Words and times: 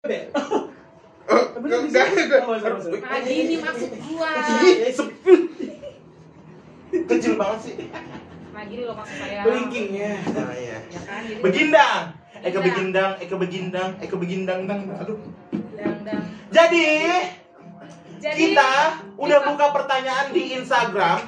enggak, 0.00 1.80
enggak. 1.86 2.06
Nah, 3.00 3.20
gini 3.20 3.54
maksud 3.60 3.90
gua. 4.08 4.30
Kecil 6.90 7.34
banget 7.36 7.58
sih. 7.62 7.74
Nah, 8.50 8.62
gini 8.66 8.82
loh 8.82 8.96
maksud 8.96 9.16
saya. 9.20 9.40
Blinkingnya. 9.44 10.12
Nah, 10.26 10.52
iya. 10.56 10.78
Ya 10.88 11.00
kan? 11.04 11.20
Jadi 11.22 11.40
Begindang. 11.44 12.00
Eka 12.40 12.56
Begindang. 12.56 12.64
begindang, 12.64 13.10
Eka 13.20 13.36
begindang, 13.36 13.90
Eka 14.00 14.16
begindang, 14.16 14.60
dang, 14.64 14.80
aduh. 14.96 15.20
dang 15.76 15.98
dang. 16.08 16.22
Jadi, 16.48 16.88
Jadi 18.16 18.36
kita 18.40 18.70
udah 19.20 19.38
kita- 19.38 19.48
buka 19.52 19.66
pertanyaan 19.76 20.26
di 20.32 20.56
Instagram. 20.56 21.20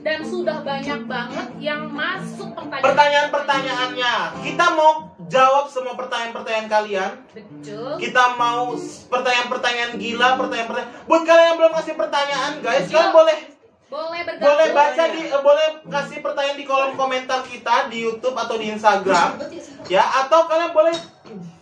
dan 0.00 0.20
sudah 0.22 0.62
banyak 0.62 1.00
banget 1.04 1.46
yang 1.58 1.90
masuk 1.90 2.54
pertanyaan. 2.54 2.84
Pertanyaan-pertanyaannya. 2.86 4.14
Kita 4.46 4.66
mau 4.72 5.10
jawab 5.28 5.66
semua 5.68 5.94
pertanyaan-pertanyaan 5.94 6.68
kalian. 6.68 7.12
Betul. 7.32 7.92
Kita 7.98 8.36
mau 8.36 8.74
pertanyaan-pertanyaan 9.08 9.92
gila, 9.96 10.28
pertanyaan-pertanyaan. 10.36 10.92
Buat 11.04 11.22
kalian 11.24 11.46
yang 11.46 11.58
belum 11.58 11.72
kasih 11.74 11.94
pertanyaan, 11.96 12.52
guys, 12.60 12.86
kalian 12.88 13.12
boleh 13.12 13.38
Boleh 13.84 14.20
bergabung. 14.26 14.48
boleh 14.48 14.68
baca 14.74 15.04
di 15.06 15.22
eh, 15.22 15.38
boleh 15.38 15.68
kasih 15.86 16.18
pertanyaan 16.18 16.58
di 16.58 16.66
kolom 16.66 16.92
komentar 16.98 17.46
kita 17.46 17.86
di 17.86 18.02
YouTube 18.02 18.34
atau 18.34 18.58
di 18.58 18.72
Instagram. 18.74 19.38
Ya, 19.86 20.02
atau 20.24 20.50
kalian 20.50 20.72
boleh 20.74 20.96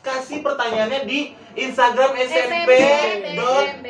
kasih 0.01 0.41
pertanyaannya 0.41 1.05
di 1.05 1.35
Instagram 1.55 2.17
SMP 2.17 2.71
smp 2.73 3.37
dot 3.37 3.65
BNB 3.69 3.89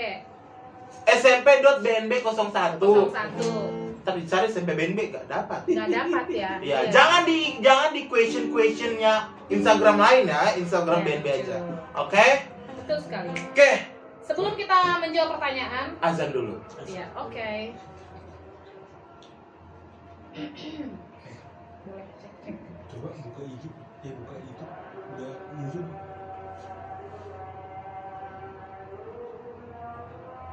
smp.bnb 1.02 2.12
01. 2.22 3.81
01. 4.02 4.04
Tapi 4.04 4.18
cari 4.26 4.44
SMP 4.46 4.68
BNB 4.72 4.98
gak 5.10 5.24
dapat. 5.26 5.60
Nggak 5.64 5.88
dapat 5.88 6.24
ya. 6.28 6.50
Ya, 6.62 6.82
Iya. 6.82 6.90
jangan 6.90 7.20
di 7.22 7.38
jangan 7.58 7.88
di 7.90 8.00
question 8.04 8.50
questionnya 8.50 9.30
Instagram 9.46 9.96
lain 9.96 10.22
ya, 10.26 10.40
Instagram 10.54 10.98
Ya, 10.98 11.04
BNB 11.06 11.26
aja. 11.40 11.56
Oke? 11.94 12.26
Betul 12.76 12.98
sekali. 12.98 13.30
Oke, 13.30 13.70
Sebelum 14.22 14.54
kita 14.54 14.98
menjawab 14.98 15.34
pertanyaan, 15.34 15.86
azan 15.98 16.30
dulu. 16.30 16.54
ya 16.86 17.06
oke. 17.14 17.74
Cek. 20.32 20.54
Coba 22.88 23.08
buka 23.14 23.42
IG, 23.44 23.64
ya 24.00 24.12
buka 24.14 24.34
itu. 24.40 24.64
Udah 25.12 25.32
muncul. 25.52 25.84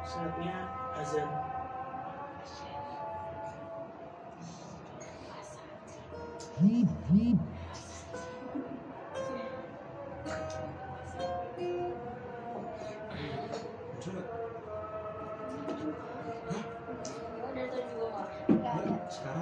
Saatnya 0.03 0.55
azan. 0.97 1.29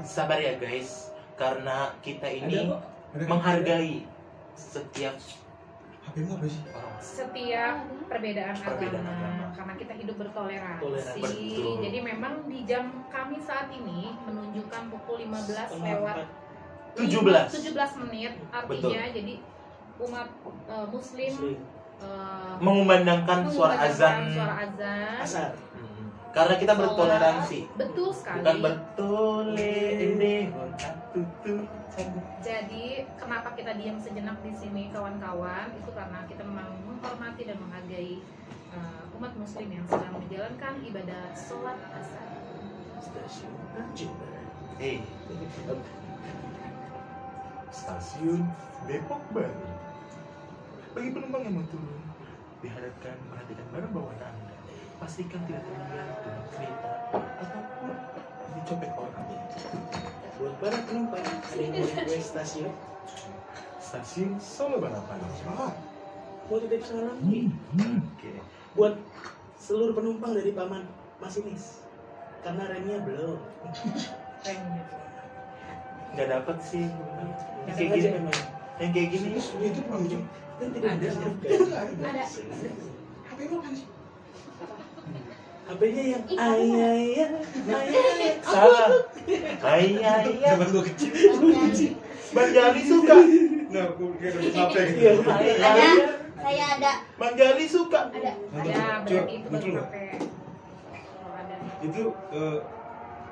Sabar 0.05 0.37
ya 0.37 0.61
guys, 0.61 1.09
karena 1.33 1.93
kita 2.05 2.29
ini. 2.29 2.69
Ada 3.17 3.25
menghargai 3.25 4.05
setiap 4.53 5.17
HP-mu 6.05 6.37
apa 6.37 6.45
sih? 6.45 6.61
orang. 6.69 6.97
Setiap 7.01 7.75
perbedaan, 8.05 8.55
Perbedaan 8.61 9.05
agama, 9.05 9.25
agama. 9.25 9.45
karena 9.57 9.73
kita 9.73 9.93
hidup 9.97 10.15
bertoleransi. 10.21 10.83
Toleransi. 10.85 11.21
Betul. 11.25 11.73
Jadi 11.81 11.97
memang 12.05 12.33
di 12.45 12.59
jam 12.69 12.83
kami 13.09 13.41
saat 13.41 13.73
ini 13.73 14.13
menunjukkan 14.21 14.81
pukul 14.93 15.17
15 15.25 15.81
lewat 15.81 16.17
17. 16.97 17.53
17 17.53 18.01
menit 18.01 18.33
artinya 18.49 19.03
jadi 19.13 19.33
umat 19.97 20.29
eh, 20.67 20.87
muslim 20.89 21.31
Muslim. 21.31 21.57
eh, 22.01 22.53
Mengumandangkan 22.57 23.39
suara 23.49 23.75
azan. 23.79 24.29
suara 24.29 24.53
azan 24.61 25.17
Asar. 25.19 25.51
Hmm. 25.73 26.09
Karena 26.29 26.55
kita 26.55 26.73
bertoleransi. 26.73 27.59
betul 27.73 28.09
sekali 28.11 28.41
Bukan 28.41 28.57
ende 29.57 30.35
tutu. 31.09 31.55
jadi 32.39 32.85
kenapa 33.17 33.57
kita 33.57 33.73
diam 33.73 33.97
sejenak 33.97 34.37
di 34.45 34.53
sini 34.53 34.93
kawan-kawan 34.93 35.73
itu 35.73 35.89
karena 35.89 36.21
kita 36.29 36.45
memang 36.45 36.69
menghormati 36.85 37.41
dan 37.41 37.57
menghargai 37.57 38.21
eh, 38.69 39.01
umat 39.17 39.33
muslim 39.33 39.65
yang 39.67 39.85
sedang 39.89 40.13
menjalankan 40.13 40.73
ibadah 40.83 41.23
sholat 41.33 41.77
asar 41.93 42.25
Jember. 43.93 44.29
Eh. 44.77 45.01
Stasiun 47.71 48.47
Depok 48.87 49.19
Baru. 49.35 49.67
Bagi 50.95 51.09
penumpang 51.13 51.43
yang 51.43 51.55
mau 51.59 51.65
turun, 51.67 52.03
diharapkan 52.63 53.15
perhatikan 53.29 53.67
barang 53.75 53.91
bawaan 53.91 54.19
Anda. 54.23 54.55
Pastikan 54.97 55.43
tidak 55.45 55.61
tertinggal 55.67 56.09
dalam 56.25 56.45
kereta 56.55 56.91
ataupun 57.43 57.95
dicopet 58.57 58.91
orang. 58.97 59.25
Buat 60.37 60.53
para 60.61 60.77
penumpang 60.87 61.21
ada 61.21 61.61
yang 61.61 61.73
mau 61.75 61.85
request 61.85 62.27
stasiun, 62.33 62.73
Stasiun 63.77 64.31
Solo 64.41 64.81
Balapan. 64.81 65.21
Mau 66.47 66.57
titip 66.63 66.81
salam 66.87 67.19
Oke. 67.19 68.31
buat 68.71 68.95
seluruh 69.59 69.91
penumpang 69.91 70.31
dari 70.31 70.55
paman 70.55 70.87
masinis 71.19 71.83
karena 72.41 72.71
remnya 72.71 73.03
belum. 73.03 73.39
remnya 74.47 75.06
Nggak 76.13 76.27
dapat 76.31 76.57
sih. 76.63 76.85
Yang 77.67 77.75
kayak 77.75 77.91
gini. 77.91 78.07
emang. 78.15 78.37
Yang 78.79 78.91
kayak 78.95 79.07
gini. 79.11 79.27
Itu 79.41 79.79
belum 79.87 80.03
jam. 80.07 80.21
Dan 80.57 80.67
tidak 80.73 80.91
Ada. 80.97 81.07
ada. 81.07 81.27
ada 82.07 82.23
HP-mu 83.27 83.55
apa 83.61 83.69
sih? 83.75 83.87
HP-nya 85.67 86.03
yang 86.15 86.23
ayah 86.31 86.89
ayah. 86.95 87.29
Salah. 88.41 88.89
Ayah, 89.61 90.13
ayah. 90.23 90.51
Zaman 90.55 90.67
gua 90.71 90.83
kecil. 90.87 91.11
Bang 92.31 92.49
Jali 92.51 92.81
suka. 92.83 93.15
Nah, 93.67 93.83
aku 93.91 94.05
kayak 94.19 94.31
dapet 94.35 94.51
HP 94.55 94.75
gitu. 94.95 95.21
Ada, 95.27 95.89
saya 96.39 96.65
ada. 96.79 96.91
Bang 97.19 97.33
Jali 97.35 97.65
suka. 97.67 98.01
Ada. 98.15 98.31
ada 98.55 98.71
berarti 99.03 99.33
itu 99.39 99.47
Betul 99.47 99.71
ada 99.79 99.91
Itu 101.83 102.03
eh, 102.31 102.57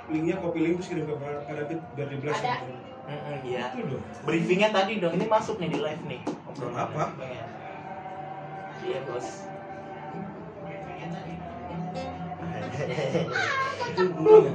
linknya 0.10 0.36
copy 0.38 0.60
link 0.62 0.76
terus 0.78 0.90
kirim 0.94 1.06
ke 1.10 1.16
Kak 1.18 1.56
David 1.58 1.80
biar 1.98 2.08
di 2.10 2.18
blast. 2.22 2.42
Ada. 2.42 2.54
gitu. 2.62 2.74
Iya. 3.46 3.66
Itu 3.74 3.82
dong. 3.90 4.04
Briefingnya 4.26 4.70
tadi 4.74 4.98
dong, 5.02 5.14
ini 5.18 5.26
masuk 5.30 5.58
nih 5.62 5.70
di 5.70 5.80
live 5.82 6.04
nih. 6.06 6.22
Obrolan 6.50 6.78
apa? 6.78 7.04
Iya. 7.22 7.46
Iya 8.86 9.00
bos. 9.10 9.28
Ya? 12.76 14.54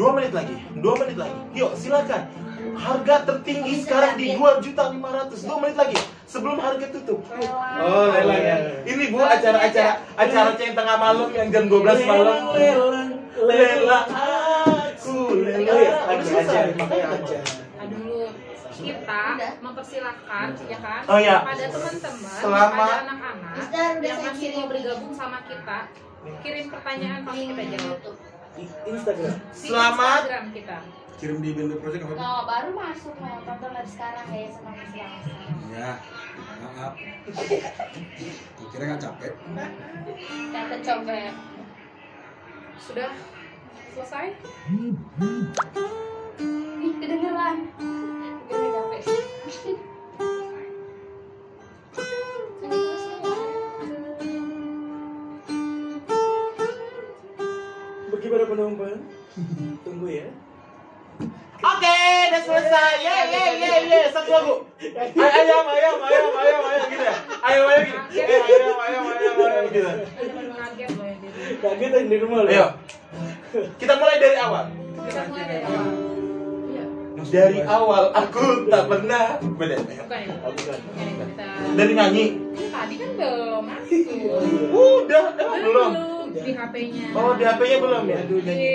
Dua 0.00 0.10
menit 0.16 0.32
lagi, 0.32 0.56
dua 0.80 0.94
menit 0.96 1.16
lagi. 1.20 1.36
Yuk 1.52 1.76
silakan. 1.76 2.32
Harga 2.76 3.28
tertinggi 3.28 3.84
sekarang 3.84 4.16
di 4.16 4.32
dua 4.32 4.60
juta 4.64 4.88
lima 4.88 5.12
ratus. 5.12 5.44
Dua 5.44 5.60
menit 5.60 5.76
lagi 5.76 5.96
sebelum 6.30 6.56
harga 6.56 6.86
tutup. 6.88 7.18
Oh, 7.26 8.06
lelang 8.08 8.38
ya. 8.40 8.56
Ini 8.86 9.04
bu 9.10 9.18
acara-acara 9.18 9.98
acara 10.14 10.50
ceng 10.54 10.72
tengah 10.72 10.96
malam 10.96 11.28
yang 11.30 11.48
jam 11.50 11.64
12 11.66 12.06
malam. 12.06 12.54
Lelang 12.54 12.54
lelang 12.54 13.10
Lelang 13.40 14.06
aku 14.06 15.14
lelang. 15.34 15.66
Oh 15.66 15.76
iya, 15.76 15.92
Aduh, 15.98 16.06
lagi 16.06 16.30
aja, 16.36 16.60
makanya 16.76 17.06
aja. 17.16 17.38
Dulu 17.82 18.20
kita 18.80 19.22
mempersilahkan 19.60 20.46
ya 20.64 20.78
kan 20.78 21.02
Oh, 21.04 21.18
iya. 21.18 21.36
pada 21.42 21.64
teman-teman 21.66 22.32
Selama- 22.32 22.78
pada 22.80 22.94
anak-anak 23.04 23.54
yang 24.00 24.16
saya 24.16 24.30
masih 24.30 24.40
kirim. 24.40 24.56
mau 24.56 24.66
bergabung 24.70 25.12
sama 25.12 25.38
kita 25.44 25.78
kirim 26.40 26.66
pertanyaan 26.70 27.20
pasti 27.26 27.44
kita 27.46 27.62
jawab 27.74 28.00
Di 28.50 28.64
Instagram. 28.86 29.34
Selamat. 29.52 30.20
Instagram 30.22 30.46
kita 30.54 30.78
Kirim 31.20 31.38
di 31.38 31.52
BNB 31.52 31.76
Project 31.76 32.02
apa? 32.02 32.14
No, 32.16 32.32
baru 32.48 32.70
masuk 32.72 33.12
mau 33.20 33.36
tonton 33.44 33.70
dari 33.70 33.84
sekarang 33.86 34.24
ya 34.32 34.48
sama 34.48 34.72
siang. 34.88 35.12
Ya, 35.68 35.90
maaf. 36.38 36.94
Gua 38.56 38.66
kira 38.70 38.84
nggak 38.86 39.02
capek. 39.02 39.32
Coba 40.80 41.12
ya. 41.12 41.32
sudah 42.80 43.12
selesai 43.92 44.32
Ih, 46.80 46.92
kedengeran. 46.96 47.56
Udah 48.48 48.70
capek. 48.72 49.02
Para 58.30 58.46
penumpang, 58.46 59.02
tunggu 59.82 60.06
ya. 60.06 60.30
Selesai. 62.40 62.92
Ye 63.00 63.14
ye 63.28 63.42
ye 63.56 63.72
ye. 63.86 64.00
Satu 64.10 64.30
lagu. 64.30 64.54
Ay- 64.80 65.12
Ayam 65.12 65.66
ayam 65.66 65.96
ayam 66.00 66.26
ayam 66.34 66.62
ayam 66.64 66.82
gitu 66.88 67.04
ya. 67.04 67.14
Ayam 67.40 67.64
ayam 67.68 67.82
gitu. 67.84 68.18
Eh, 68.18 68.40
ayam 68.40 68.78
ayam 68.78 69.02
ayam 69.06 69.34
ayam 69.38 69.64
gitu. 69.68 69.90
Kaget 71.60 71.90
ya 71.92 72.00
di 72.02 72.16
rumah 72.18 72.38
loh. 72.44 72.50
Ayo. 72.50 72.66
Kita 73.76 73.92
mulai 73.98 74.16
dari 74.16 74.38
awal. 74.38 74.64
kita 75.00 75.20
mulai 75.26 75.44
dari 75.48 75.64
awal 75.66 75.86
iya 76.70 76.84
Dari 77.26 77.58
awal 77.66 78.04
aku 78.14 78.42
tak 78.70 78.84
pernah 78.86 79.24
Beda 79.58 79.76
Bukan 79.82 80.18
ya? 80.22 80.34
Oh, 80.46 80.52
bukan. 80.54 80.78
Ya. 80.78 81.26
Dari 81.74 81.92
nyanyi 81.98 82.26
Tadi 82.70 82.94
kan 82.94 83.10
belum 83.18 83.62
masuk. 83.66 84.38
Udah, 84.70 85.24
emang 85.34 85.60
belum 85.66 85.90
Di 86.30 86.52
HP-nya. 86.54 87.06
Oh 87.10 87.34
di 87.34 87.42
HP-nya 87.42 87.76
belum 87.82 88.02
ya? 88.06 88.18
Aduh, 88.22 88.38
nyanyi. 88.38 88.70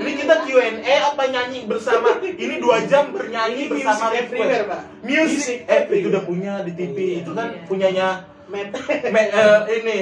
Iya. 0.00 0.02
Ini 0.02 0.12
kita 0.16 0.34
Q&A 0.42 0.94
apa 1.06 1.22
nyanyi 1.26 1.60
bersama? 1.66 2.08
Ini 2.18 2.54
dua 2.56 2.80
jam 2.82 3.12
bernyanyi 3.12 3.68
Ini 3.68 3.70
bersama 3.70 4.08
music 4.08 4.20
everywhere. 4.22 4.64
Pak. 4.64 4.80
Music, 5.02 5.20
Music 5.20 5.58
eh 5.60 5.68
everywhere. 5.76 6.00
itu 6.00 6.08
udah 6.08 6.24
punya 6.24 6.52
di 6.62 6.72
TV 6.72 6.96
itu 7.20 7.30
kan 7.30 7.48
Iya. 7.50 7.64
punyanya 7.66 8.08
Met. 8.48 8.72
me- 9.14 9.30
eh, 9.30 9.58
ini 9.76 9.98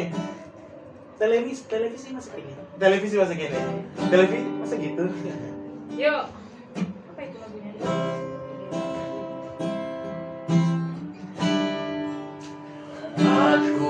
televisi 1.14 1.62
televisi 1.66 2.08
masih 2.10 2.32
ini. 2.32 2.52
televisi 2.76 3.14
masa 3.14 3.34
gini 3.34 3.50
televisi 4.06 4.48
masa 4.56 4.74
gitu 4.74 5.04
Yuk. 5.92 6.24
Apa 7.10 7.20
itu 7.20 7.36
lagunya? 7.36 7.72
Aku 13.18 13.86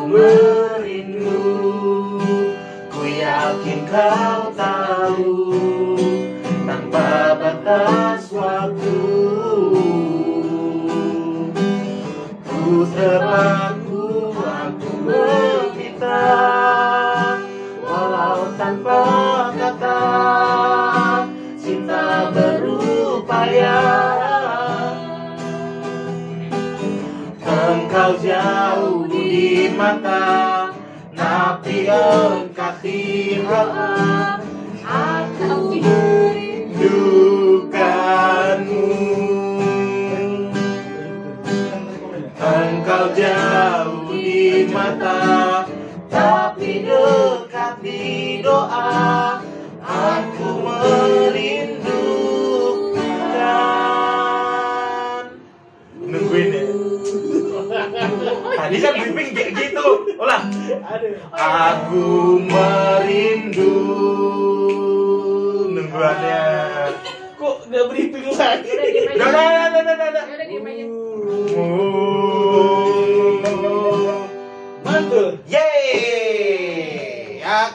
Ya. 77.48 77.72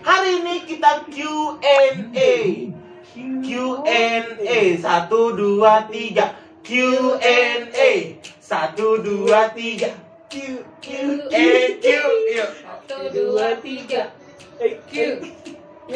Hari 0.00 0.40
ini 0.40 0.64
kita 0.64 1.04
Q&A 1.12 1.76
Q&A 3.12 4.56
Satu, 4.80 5.36
dua, 5.36 5.84
tiga 5.92 6.32
Q&A 6.64 8.16
Satu, 8.40 9.04
dua, 9.04 9.52
tiga 9.52 9.92
Q, 10.32 10.56
Q, 10.80 10.88
E, 11.28 11.76
Q 11.84 11.86
Yuk 12.32 12.50
Satu, 12.64 13.12
dua, 13.12 13.60
tiga. 13.60 14.08
Eh, 14.56 14.80
Q. 14.88 15.20
Q. 15.84 15.92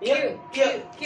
Q. 0.00 0.08
Q. 0.48 0.56
Q. 0.96 1.02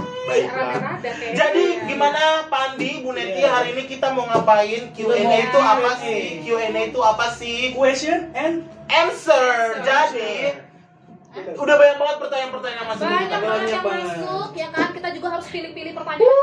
Baiklah 0.22 0.98
kayaknya. 0.98 1.34
Jadi 1.34 1.64
gimana 1.84 2.20
Pandi, 2.46 3.02
Bu 3.02 3.10
Neti 3.10 3.40
Iya. 3.40 3.50
hari 3.50 3.74
ini 3.74 3.84
kita 3.86 4.10
mau 4.10 4.24
ngapain? 4.24 4.82
Q&A 4.92 5.18
itu 5.18 5.58
apa 5.58 5.90
sih? 5.98 6.20
Q&A 6.40 6.62
itu 6.84 7.00
apa 7.00 7.26
sih? 7.32 7.58
Question 7.72 8.30
and 8.32 8.62
Answer. 8.86 9.80
Jadi 9.82 10.52
udah 11.32 11.74
banyak 11.74 11.96
banget 11.96 12.16
pertanyaan-pertanyaan 12.20 12.76
yang 12.76 12.88
masuk 12.92 13.04
Banyak 13.04 13.24
kita. 13.24 13.36
banget 13.40 13.62
yang 13.64 13.82
banget. 13.82 14.04
masuk, 14.04 14.48
ya 14.52 14.68
kan? 14.68 14.88
Kita 14.92 15.08
juga 15.16 15.28
harus 15.32 15.46
pilih-pilih 15.48 15.92
pertanyaan 15.96 16.20
ya. 16.20 16.36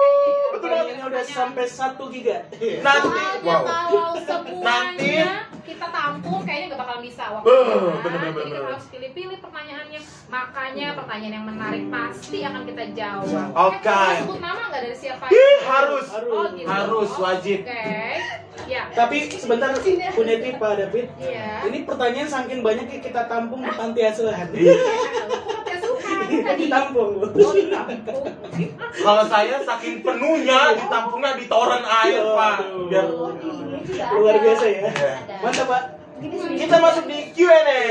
betul 0.49 0.67
banget. 0.67 0.87
ini 0.89 1.01
udah 1.05 1.23
sampai 1.23 1.65
1 1.69 2.03
giga. 2.09 2.37
Nanti, 2.81 3.07
wow. 3.45 3.61
kalau 3.61 4.17
semuanya 4.17 4.65
Nanti- 4.65 5.21
kita 5.69 5.87
tampung 5.93 6.41
kayaknya 6.41 6.65
nggak 6.73 6.81
bakal 6.81 6.97
bisa 6.99 7.23
waktu 7.29 7.45
kan? 7.45 7.77
bener, 8.01 8.19
bener, 8.19 8.31
Jadi 8.33 8.49
kita 8.49 8.65
harus 8.65 8.85
pilih-pilih 8.89 9.37
pertanyaannya. 9.37 10.01
Makanya 10.29 10.87
pertanyaan 10.97 11.33
yang 11.37 11.45
menarik 11.45 11.83
pasti 11.93 12.39
akan 12.41 12.61
kita 12.65 12.83
jawab. 12.97 13.47
Oke. 13.53 13.75
Eh, 13.77 13.81
kita 13.85 14.19
sebut 14.25 14.39
nama 14.41 14.61
nggak 14.69 14.81
dari 14.81 14.97
siapa? 14.97 15.25
Ih, 15.29 15.57
harus. 15.65 16.05
Oh, 16.09 16.45
gitu. 16.53 16.67
Harus, 16.69 17.09
wajib. 17.17 17.59
Oke. 17.65 17.97
Ya. 18.67 18.83
Tapi 18.93 19.17
sebentar 19.33 19.73
Bu 20.13 20.21
Neti 20.25 20.49
Pak 20.57 20.71
David. 20.77 21.07
Iya. 21.17 21.49
Ini 21.69 21.77
pertanyaan 21.85 22.29
saking 22.29 22.59
banyak 22.61 22.85
kita 23.01 23.25
tampung 23.25 23.61
di 23.65 23.71
panti 23.73 24.01
asuhan. 24.05 24.49
Iya. 26.29 26.41
Kita 26.45 26.53
ditampung. 26.55 27.11
Oh, 27.19 27.51
ditampung. 27.51 28.23
Kalau 28.95 29.23
saya 29.25 29.57
saking 29.59 29.99
penuhnya 29.99 30.77
ditampungnya 30.77 31.33
di 31.35 31.45
toren 31.45 31.81
air, 31.81 32.21
Pak. 32.23 32.57
Biar 32.87 33.05
Oh, 33.09 33.33
Luar 34.15 34.37
biasa 34.37 34.65
ya. 34.65 34.81
Iya. 34.85 35.13
Mantap, 35.41 35.65
Pak. 35.65 35.83
Kita 36.53 36.75
masuk 36.77 37.05
di 37.05 37.19
Q&A. 37.33 37.81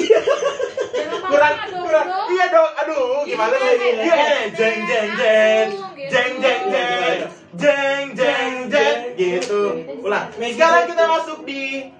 Kurang 1.30 1.54
kurang. 1.70 2.06
Iya 2.26 2.44
dong. 2.48 2.72
Aduh, 2.74 3.22
gimana 3.22 3.54
Iya, 3.54 3.70
lagi? 3.70 3.88
iya. 3.94 4.02
Q&A. 4.02 4.32
Jeng 4.50 4.78
jeng 4.82 5.08
jeng. 5.14 5.68
Gitu. 5.70 6.10
Jeng 6.10 6.32
jeng 6.40 6.62
jeng. 6.72 7.18
Jeng 7.54 8.04
jeng 8.16 8.54
jeng 8.66 8.98
gitu. 9.14 9.60
Ulang. 10.00 10.26
Sekarang 10.34 10.84
kita 10.88 11.04
masuk 11.06 11.38
di 11.44 11.92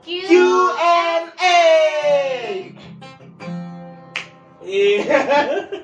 Q. 0.00 0.06
Q&A. 0.28 1.58
Iya. 4.60 5.18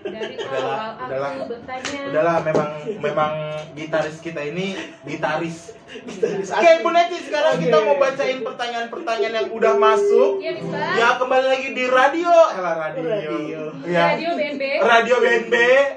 Dari 0.04 0.36
Udahlah, 0.36 0.76
awal 0.76 1.08
udahlah. 1.08 1.30
aku 1.32 1.44
bertanya. 1.48 2.00
Udahlah 2.12 2.36
memang 2.44 2.70
memang 3.00 3.32
gitaris 3.72 4.20
kita 4.20 4.40
ini 4.44 4.76
gitaris. 5.02 5.72
Gitaris 6.04 6.52
Oke. 6.52 6.70
Bu 6.84 6.90
Neti, 6.92 7.18
sekarang 7.24 7.56
kita 7.56 7.72
Oke. 7.72 7.86
mau 7.88 7.96
bacain 7.96 8.38
pertanyaan-pertanyaan 8.44 9.34
yang 9.34 9.48
udah 9.48 9.74
masuk. 9.80 10.30
Iya, 10.38 10.50
Mister. 10.60 10.76
Ya, 10.76 11.08
kembali 11.16 11.46
lagi 11.48 11.68
di 11.72 11.84
radio. 11.88 12.32
Elah 12.52 12.74
radio. 12.76 13.02
Radio. 13.08 13.60
Ya. 13.88 14.04
Radio 14.12 14.30
BNB. 14.36 14.62
Radio 14.84 15.16
BNB 15.24 15.54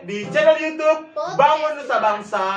di 0.07 0.17
channel 0.31 0.55
YouTube 0.55 1.01
Bangun 1.35 1.71
Nusa 1.75 1.97
Bangsa. 1.99 2.47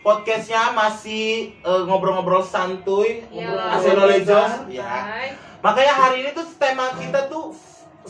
Podcastnya 0.00 0.72
masih 0.72 1.52
eh, 1.60 1.82
ngobrol-ngobrol 1.84 2.40
santuy, 2.40 3.28
Iyalah. 3.28 3.76
Aseno 3.76 4.08
Lejos. 4.08 4.52
Ya. 4.72 5.28
Makanya 5.60 5.92
hari 5.92 6.24
ini 6.24 6.32
tuh 6.32 6.48
tema 6.56 6.96
kita 6.96 7.28
tuh 7.28 7.52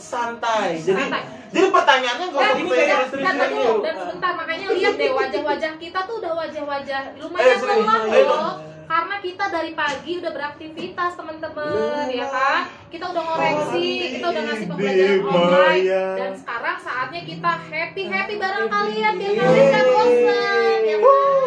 santai. 0.01 0.75
Jadi 0.75 0.97
Santai. 0.99 1.23
jadi 1.47 1.67
pertanyaannya 1.69 2.25
nggak 2.27 2.41
usah 2.41 2.57
kayak- 2.57 3.09
dan, 3.13 3.35
dan, 3.37 3.49
dulu. 3.51 3.73
dan 3.79 3.95
sebentar 3.95 4.31
makanya 4.33 4.65
lihat 4.71 4.93
deh 4.95 5.11
wajah-wajah 5.11 5.71
kita 5.77 5.99
tuh 6.01 6.15
udah 6.17 6.33
wajah-wajah 6.35 7.01
Eh, 7.07 7.17
lumayan 7.17 7.55
serius. 7.55 7.77
lelah 7.77 8.01
Ayo 8.03 8.23
loh. 8.23 8.27
dong. 8.27 8.57
karena 8.83 9.15
kita 9.17 9.45
dari 9.47 9.71
pagi 9.71 10.19
udah 10.19 10.31
beraktivitas 10.31 11.11
teman-teman 11.15 12.05
ya 12.09 12.27
kan? 12.27 12.61
Kita 12.89 13.05
udah 13.07 13.23
ngoreksi 13.23 13.87
kita 14.11 14.25
udah 14.27 14.43
ngasih 14.43 14.65
pembelajaran 14.67 15.19
online. 15.23 15.83
Dan 16.13 16.31
sekarang 16.35 16.77
saatnya 16.77 17.21
kita 17.23 17.51
happy 17.61 18.03
happy 18.05 18.35
bareng 18.35 18.67
kalian 18.67 19.13
biar 19.15 19.31
kalian 19.33 19.67
gak 19.69 19.85
bosan 19.87 20.79
ya 20.83 20.97
kan? 20.97 21.39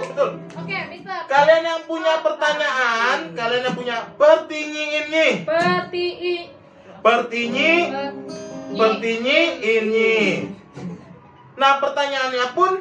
Oke 0.56 0.76
Mister. 0.88 1.20
Kalian 1.26 1.62
yang 1.62 1.82
punya 1.84 2.14
pertanyaan, 2.18 3.18
kalian 3.30 3.62
yang 3.62 3.76
punya 3.76 3.96
pertinyi 4.14 4.84
ini, 5.02 5.26
Peti 5.44 6.06
i 6.16 6.34
pertinyi, 7.04 7.92
pertinyi 8.72 9.40
ini. 9.60 10.14
Nah 11.54 11.78
pertanyaannya 11.78 12.46
pun 12.56 12.80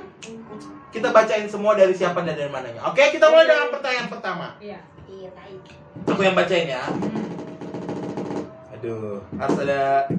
kita 0.89 1.12
bacain 1.12 1.46
semua 1.51 1.75
dari 1.75 1.92
siapa 1.92 2.24
dan 2.24 2.39
dari 2.39 2.48
mananya. 2.48 2.88
Oke, 2.88 3.12
kita 3.12 3.27
mulai 3.27 3.46
dengan 3.50 3.70
pertanyaan 3.70 4.08
pertama. 4.08 4.48
Iya 4.63 4.80
Iya, 5.13 5.30
baik. 5.36 5.62
Aku 6.10 6.22
yang 6.24 6.34
bacain 6.34 6.68
ya. 6.68 6.84
Aduh, 8.74 9.22
harus 9.38 9.58
ada 9.63 10.10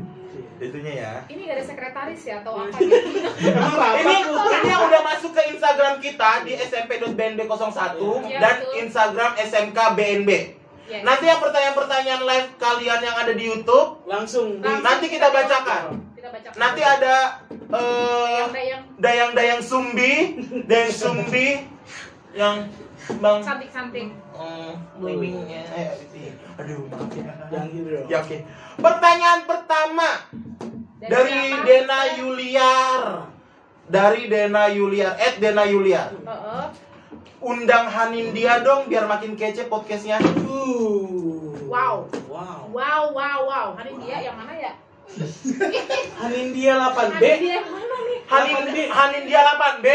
itunya 0.57 0.93
ya. 0.97 1.13
ini 1.29 1.45
gak 1.45 1.61
ada 1.61 1.65
sekretaris 1.67 2.23
ya 2.25 2.41
atau 2.41 2.57
apa 2.57 2.73
gitu 2.79 2.97
Ini 4.01 4.17
ini 4.25 4.69
yang 4.71 4.83
udah 4.89 5.03
masuk 5.05 5.37
ke 5.37 5.43
Instagram 5.53 6.01
kita 6.01 6.47
di 6.47 6.57
smp.bnb01 6.57 8.01
Iya, 8.25 8.39
dan 8.41 8.55
betul. 8.63 8.73
Instagram 8.87 9.31
smkbnb. 9.45 10.31
Yes. 10.85 11.01
Nanti 11.01 11.25
yang 11.25 11.41
pertanyaan-pertanyaan 11.41 12.23
live 12.29 12.49
kalian 12.61 13.01
yang 13.01 13.17
ada 13.17 13.33
di 13.33 13.45
YouTube 13.49 14.05
Langsung 14.05 14.61
di 14.61 14.69
Langsung 14.69 14.85
nanti 14.85 15.07
kita 15.09 15.33
bacakan. 15.33 15.83
Kita 16.13 16.29
kita 16.29 16.29
baca 16.29 16.49
Nanti 16.61 16.81
ada 16.85 17.17
eh 17.75 18.45
yang 18.69 18.83
dayang-dayang 19.01 19.63
sumbi, 19.65 20.37
dayang 20.69 20.93
sumbi 20.93 21.65
yang 22.37 22.69
bang 23.21 23.41
cantik-cantik 23.41 24.09
eh, 24.13 24.73
wingnya. 25.01 25.63
Eh, 25.73 25.89
aduh, 26.61 26.89
maaf 26.89 27.13
ya. 27.13 27.33
Yang 27.53 27.67
gitu 27.73 27.89
dong. 27.89 28.07
Ya 28.09 28.19
oke. 28.21 28.37
Pertanyaan 28.81 29.41
pertama 29.45 30.09
dari 31.01 31.33
siapa? 31.33 31.65
Dena 31.65 32.01
Yuliar. 32.17 33.03
Dari 33.85 34.33
Dena 34.33 34.65
Yuliar, 34.73 35.13
at 35.21 35.37
Dena 35.37 35.69
Yuliar. 35.69 36.09
Heeh. 36.17 36.65
Undang 37.45 37.93
Hanindia 37.93 38.65
dong 38.65 38.89
biar 38.89 39.05
makin 39.05 39.37
kece 39.37 39.69
podcastnya. 39.69 40.17
Uh. 40.49 41.53
Wow. 41.69 42.09
Wow. 42.25 42.73
Wow, 42.73 43.03
wow, 43.13 43.39
wow. 43.45 43.69
Hari 43.77 43.93
dia 44.01 44.25
yang 44.25 44.41
mana 44.41 44.57
ya? 44.57 44.73
Hanindia 46.21 46.75
8B. 46.91 47.23
Hari 47.23 47.39
dia 47.39 47.53
yang 47.55 47.69
mana 47.69 47.97
nih? 48.01 48.19
Hanin 48.25 48.55
8B. 48.67 48.77
Hanindia 48.89 49.41
8B. 49.47 49.87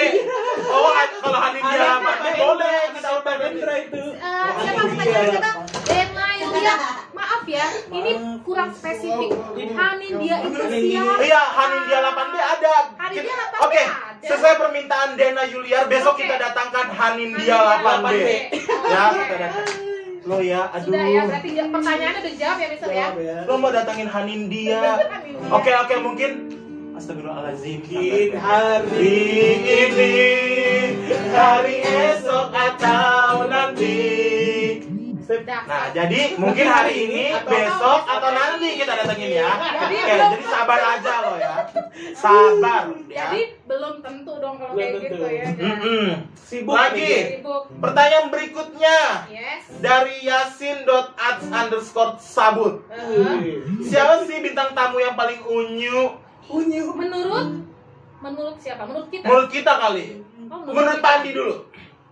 Oh, 0.70 0.89
Han- 0.94 1.18
kalau 1.20 1.39
Hanindia 1.39 1.88
8B 1.98 2.25
boleh 2.38 2.78
kita 2.94 3.10
undang 3.18 3.39
Hendra 3.42 3.75
itu. 3.80 4.04
Eh, 4.13 4.48
siapa 4.56 4.80
Hanindia 4.80 4.86
pertanyaan 4.86 5.30
kita? 5.34 5.51
8. 5.66 5.89
Dena 5.89 6.28
Yulia. 6.38 6.75
Maaf 7.10 7.44
ya, 7.44 7.66
ini 7.89 8.12
kurang 8.42 8.70
spesifik. 8.72 9.32
Hanin 9.75 10.13
dia 10.20 10.36
itu 10.39 10.60
siapa? 10.62 11.13
Iya, 11.20 11.42
Hanindia 11.42 11.98
8B 12.06 12.36
ada. 12.38 12.74
Hanindia 12.96 13.24
Kita- 13.25 13.50
8B 13.50 13.66
Oke, 13.66 13.84
sesuai 14.24 14.56
permintaan 14.58 15.10
Dena 15.18 15.44
Yuliar, 15.44 15.84
besok 15.86 16.16
kita 16.16 16.38
datangkan 16.38 16.88
Hanindia 16.89 17.58
Hanindia 17.58 17.82
8B. 17.82 18.06
8B. 18.08 18.30
Ya, 18.88 19.04
kita 19.12 19.36
datang. 19.38 19.68
Lo 20.28 20.38
ya, 20.44 20.68
aduh. 20.76 20.92
Sudah 20.92 21.06
ya, 21.08 21.22
berarti 21.24 21.50
pertanyaannya 21.56 22.20
udah 22.20 22.34
jawab 22.36 22.58
ya, 22.60 22.68
Mister 22.68 22.90
ya? 22.92 23.08
Ya. 23.16 23.38
Lo 23.48 23.54
mau 23.56 23.72
datangin 23.72 24.08
Hanindia. 24.12 24.82
Hanindia. 25.16 25.56
Oke, 25.56 25.72
oke, 25.72 25.96
mungkin 26.04 26.32
Astagfirullahaladzim. 27.00 27.80
Mungkin 27.80 28.36
Hari 28.36 29.08
ini, 29.88 30.20
hari 31.32 31.76
esok 31.80 32.52
atau 32.52 33.48
nanti. 33.48 33.98
Sudah. 35.24 35.62
Nah, 35.64 35.94
jadi 35.94 36.36
mungkin 36.42 36.66
hari 36.66 36.94
ini, 37.06 37.24
Atau- 37.32 37.54
besok 37.54 38.02
atau 38.02 38.30
nanti 38.34 38.82
kita 38.82 38.98
datengin 38.98 39.32
ya. 39.38 39.48
Jadi 39.86 39.96
Oke, 40.02 40.16
jadi 40.36 40.46
sabar 40.50 40.80
aja 40.98 41.14
lo 41.22 41.34
ya. 41.81 42.13
Sabar 42.13 42.83
ya. 43.05 43.17
Jadi 43.25 43.41
belum 43.63 43.93
tentu 44.00 44.33
dong 44.36 44.55
kalau 44.55 44.74
Belum 44.74 44.81
kayak 44.81 44.93
tentu. 44.95 45.05
gitu 45.05 45.25
ya. 45.25 45.45
Mm-mm. 45.55 46.07
sibuk 46.36 46.74
Lagi. 46.74 47.13
Sibuk. 47.36 47.63
Pertanyaan 47.77 48.27
berikutnya 48.27 48.98
Yes. 49.27 49.62
dari 49.79 50.15
yasin.ats 50.21 51.43
underscore 51.45 52.13
sabut. 52.17 52.83
Eh, 52.88 53.59
Siapa 53.81 54.24
sih 54.24 54.39
bintang 54.39 54.71
tamu 54.71 54.98
yang 54.98 55.13
paling 55.13 55.39
unyu? 55.41 56.17
Unyu. 56.45 56.86
menurut 56.91 57.62
menurut 58.19 58.57
siapa? 58.57 58.83
Menurut 58.83 59.07
kita? 59.07 59.25
Menurut 59.25 59.50
kita 59.50 59.74
kali. 59.75 60.05
Oh, 60.45 60.59
Menurut 60.65 60.98
kita. 60.98 61.05
Pandi 61.05 61.29
dulu. 61.31 61.55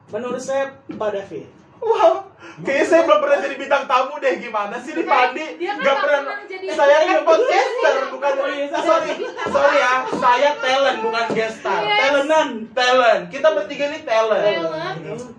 Menurut 0.08 0.40
saya 0.40 0.72
Pak 0.88 1.10
David. 1.12 1.46
Wow, 1.78 2.34
kayaknya 2.60 2.86
saya 2.86 3.02
belum 3.04 3.20
pernah 3.20 3.38
jadi 3.40 3.56
bintang 3.56 3.84
tamu 3.86 4.18
deh. 4.18 4.34
Gimana 4.38 4.76
sih 4.78 4.92
nih 4.92 5.04
Pandi? 5.04 5.46
Dia 5.56 5.72
kan 5.72 5.84
Gak 5.84 5.96
pernah. 6.00 6.22
pernah 6.26 6.46
jadi- 6.46 6.68
Saya 6.70 6.98
kan 7.00 7.20
podcaster, 7.24 7.96
bukan. 8.10 8.32
Oh, 8.36 8.50
iya, 8.50 8.66
saya- 8.68 8.84
Sorry, 8.84 9.12
sorry 9.48 9.78
ya. 9.78 9.94
Saya 10.12 10.50
talent, 10.58 10.98
bukan 11.00 11.26
guest 11.32 11.56
star. 11.58 11.80
Iya. 11.80 11.96
Talentan, 12.02 12.48
talent. 12.72 13.24
Kita 13.28 13.48
bertiga 13.52 13.86
nih 13.88 14.02
talent. 14.04 14.44
Talent. 14.44 14.98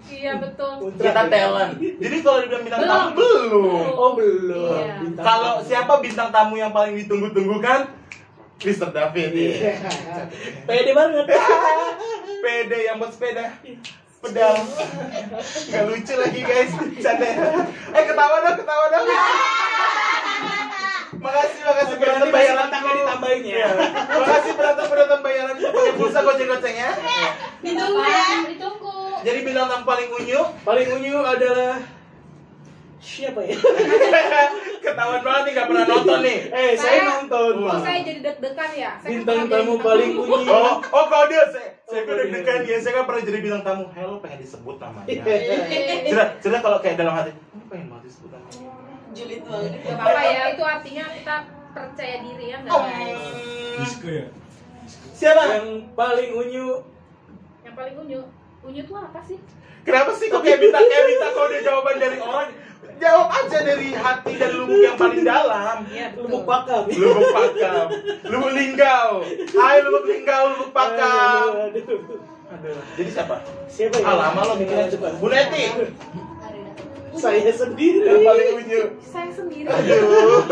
Iya 0.09 0.33
betul. 0.37 0.73
Kita 0.95 1.23
talent. 1.27 1.73
Jadi 1.77 2.17
kalau 2.21 2.39
dibilang 2.41 2.63
bintang 2.65 2.81
Belum. 2.81 2.93
tamu 2.93 3.11
belum. 3.13 3.87
Oh 3.93 4.11
belum. 4.15 4.73
Iya. 4.75 4.95
Kalau 5.19 5.53
siapa 5.61 5.93
bintang 5.99 6.29
tamu 6.29 6.55
yang 6.55 6.71
paling 6.71 6.95
ditunggu-tunggu 6.97 7.59
kan? 7.59 7.81
Mr. 8.59 8.91
David. 8.91 9.31
Iya. 9.33 9.75
Pede 10.65 10.91
banget. 10.93 11.27
PD 12.43 12.73
yang 12.85 12.97
buat 12.97 13.11
sepeda. 13.11 13.55
Pedal. 14.19 14.55
Gak 15.71 15.83
lucu 15.87 16.15
lagi 16.19 16.41
guys. 16.43 16.73
Canda. 16.99 17.29
Eh 17.95 18.03
ketawa 18.03 18.37
dong, 18.43 18.57
ketawa 18.59 18.85
dong. 18.91 19.07
Makasih, 21.19 21.61
makasih 21.67 21.97
nanti 21.99 22.31
bayaran 22.31 22.69
tangga 22.71 22.91
ditambahin 22.95 23.43
ya. 23.43 23.55
Iya. 23.59 23.69
Makasih 24.07 24.53
penonton 24.55 24.87
penonton 24.87 25.21
bayaran 25.23 25.55
pakai 25.59 25.93
pulsa 25.99 26.21
goceng-goceng 26.23 26.77
ya. 26.79 26.91
Ditunggu 27.63 28.03
ya. 28.07 28.29
Ditunggu. 28.55 28.97
Jadi 29.19 29.39
bintang 29.43 29.67
tamu 29.67 29.83
paling 29.83 30.15
unyu 30.15 30.41
Paling 30.63 30.89
unyu 30.95 31.19
adalah 31.27 31.83
siapa 33.19 33.41
ya? 33.43 33.57
ketahuan 34.85 35.21
banget 35.21 35.43
nih 35.43 35.53
gak 35.53 35.67
pernah 35.67 35.85
nonton 35.87 36.19
nih. 36.21 36.39
Eh, 36.49 36.71
saya, 36.73 36.79
Saya- 36.79 37.07
nonton. 37.11 37.55
Oh, 37.61 37.81
saya 37.81 37.99
jadi 38.01 38.21
deg-degan 38.23 38.71
ya. 38.73 38.91
Saya 38.97 39.11
Bintang 39.13 39.51
tamu 39.51 39.75
paling 39.79 40.13
unyu. 40.15 40.47
Oh, 40.49 40.79
oh 40.79 41.05
kode 41.07 41.35
saya, 41.51 41.71
saya 41.83 41.99
Oh, 41.99 41.99
kan 41.99 42.07
kode. 42.09 42.23
deg-degan 42.25 42.61
ya, 42.63 42.77
saya 42.79 42.93
kan 42.95 43.05
pernah 43.05 43.23
jadi 43.25 43.39
bintang 43.41 43.65
tamu. 43.65 43.85
Hello, 43.91 44.15
pengen 44.19 44.39
disebut 44.39 44.77
namanya. 44.79 45.07
Cerita, 45.09 46.25
cerita 46.39 46.59
kalau 46.61 46.79
kayak 46.79 46.97
dalam 46.97 47.13
hati, 47.13 47.31
"Aku 47.35 47.67
pengen 47.67 47.87
banget 47.89 48.05
disebut 48.07 48.31
namanya. 48.31 48.59
Julid 49.11 49.43
banget. 49.43 49.71
Gak 49.83 49.97
apa-apa 49.97 50.21
ya, 50.25 50.43
itu 50.49 50.63
artinya 50.65 51.05
kita 51.11 51.37
percaya 51.69 52.17
diri 52.21 52.45
ya 52.47 52.57
nggak 52.61 52.73
Oh? 52.73 52.87
Disco 53.79 54.09
ya? 54.09 54.27
siapa? 55.13 55.43
Yang 55.53 55.69
paling 55.93 56.31
unyu 56.33 56.69
Yang 57.61 57.75
paling 57.77 57.95
unyu, 57.99 58.21
unyu 58.65 58.83
tuh 58.87 58.97
apa 58.99 59.21
sih? 59.27 59.39
Kenapa 59.87 60.11
sih 60.19 60.27
kok 60.29 60.43
kayak 60.45 60.59
minta 60.61 60.79
kayak 60.83 61.05
minta 61.07 61.29
kode 61.33 61.59
jawaban 61.65 61.97
dari 61.97 62.19
orang? 62.21 62.51
Jawab 62.99 63.31
aja 63.31 63.59
dari 63.63 63.95
hati 63.95 64.33
dan 64.43 64.51
lubuk 64.59 64.83
yang 64.83 64.99
paling 64.99 65.23
dalam. 65.23 65.87
Iya 65.87 66.19
lubuk 66.19 66.43
pakam. 66.43 66.91
Lubuk 66.91 67.31
pakam, 67.31 67.87
lubuk 68.27 68.51
linggau. 68.59 69.23
Hai 69.55 69.77
lubuk 69.87 70.05
linggau, 70.11 70.45
lubuk 70.59 70.71
pakam. 70.75 71.71
Aduh, 71.71 71.87
aduh. 71.87 72.19
Aduh, 72.49 72.75
jadi 72.99 73.11
siapa? 73.13 73.45
Siapa 73.71 74.03
ya? 74.03 74.09
Ah, 74.09 74.17
lama 74.19 74.41
lo 74.51 74.57
mikirnya 74.59 74.91
Coba. 74.99 75.15
Bu 75.21 75.29
Neti. 75.31 75.69
Saya 77.15 77.53
sendiri. 77.55 78.09
Yang 78.09 78.25
paling 78.25 78.49
unyu. 78.57 78.83
Saya 79.05 79.31
sendiri. 79.31 79.69
Aduh. 79.71 80.43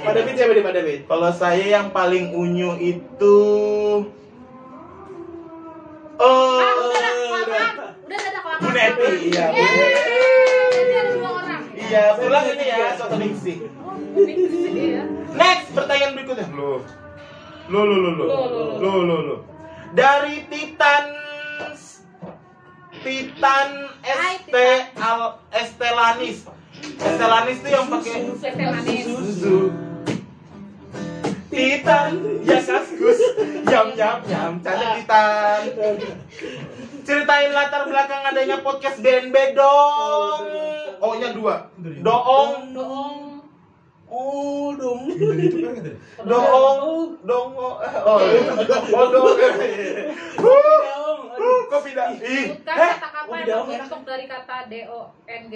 Pak 0.00 0.12
David 0.16 0.34
siapa 0.34 0.52
nih 0.56 0.64
Pak 0.64 0.74
David? 0.74 1.00
Kalau 1.04 1.30
saya 1.36 1.62
yang 1.62 1.92
paling 1.92 2.32
unyu 2.32 2.74
itu 2.80 3.36
Oh, 6.20 6.60
Ah, 6.60 6.72
udah 6.76 7.00
ada 7.00 7.12
kelamaan. 7.16 7.74
Udah 8.04 8.18
ada 8.18 8.30
kelamaan. 8.36 8.58
Bu 8.60 8.68
Neti, 8.70 9.08
iya. 9.26 9.46
Jadi 9.48 10.92
ada 10.92 11.10
dua 11.10 11.30
orang. 11.32 11.62
iya, 11.74 12.04
pulang 12.14 12.46
ini 12.46 12.64
ya, 12.66 12.88
soto 12.94 13.16
ningsih. 13.16 13.56
Oh, 13.80 13.96
mix 13.96 14.38
ya. 14.70 15.02
Next, 15.32 15.68
pertanyaan 15.72 16.12
berikutnya. 16.14 16.46
Lo. 16.52 16.84
Lo 17.66 17.80
lo 17.80 17.96
lo 17.96 18.10
lo. 18.12 18.24
Lo, 18.76 18.92
lo, 19.00 19.16
lo. 19.22 19.36
Dari 19.90 20.44
Titan 20.46 21.04
Titan 23.00 23.68
ST 24.04 24.54
Al 24.94 25.20
Estelanis. 25.50 26.38
Estelanis 27.00 27.58
tuh 27.58 27.70
yang 27.70 27.86
pakai 27.88 28.18
susu. 29.02 29.56
Titan, 31.50 32.10
ya 32.44 32.60
kaskus, 32.60 32.99
yam 33.70 33.88
yam 33.94 34.18
yam, 34.26 34.52
canda 34.58 34.86
Titan. 34.98 35.60
Ceritain 37.06 37.50
latar 37.54 37.86
belakang 37.86 38.22
adanya 38.26 38.58
podcast 38.66 38.98
BNB 38.98 39.54
dong. 39.54 40.42
Oh 41.00 41.14
nya 41.16 41.30
dua. 41.32 41.70
Doong, 41.78 42.74
Doong. 42.74 43.18
Oh, 44.10 44.74
dong. 44.74 45.06
Kan 45.06 45.86
ada? 45.86 45.92
doong, 46.26 47.14
dong. 47.22 47.50
Oh, 47.54 47.78
oh 47.78 49.06
dong. 49.06 49.38
Dong. 50.34 51.20
Uh, 51.38 51.60
kopi. 51.70 51.90
Ih, 51.94 52.58
eh, 52.58 52.58
kata-kata 52.66 53.30
oh, 53.30 53.34
yang 53.38 53.46
ya? 53.46 53.86
terbentuk 53.86 54.02
dari 54.02 54.26
kata 54.26 54.66
D 54.66 54.74
O 54.90 55.14
N 55.30 55.42
G. 55.46 55.54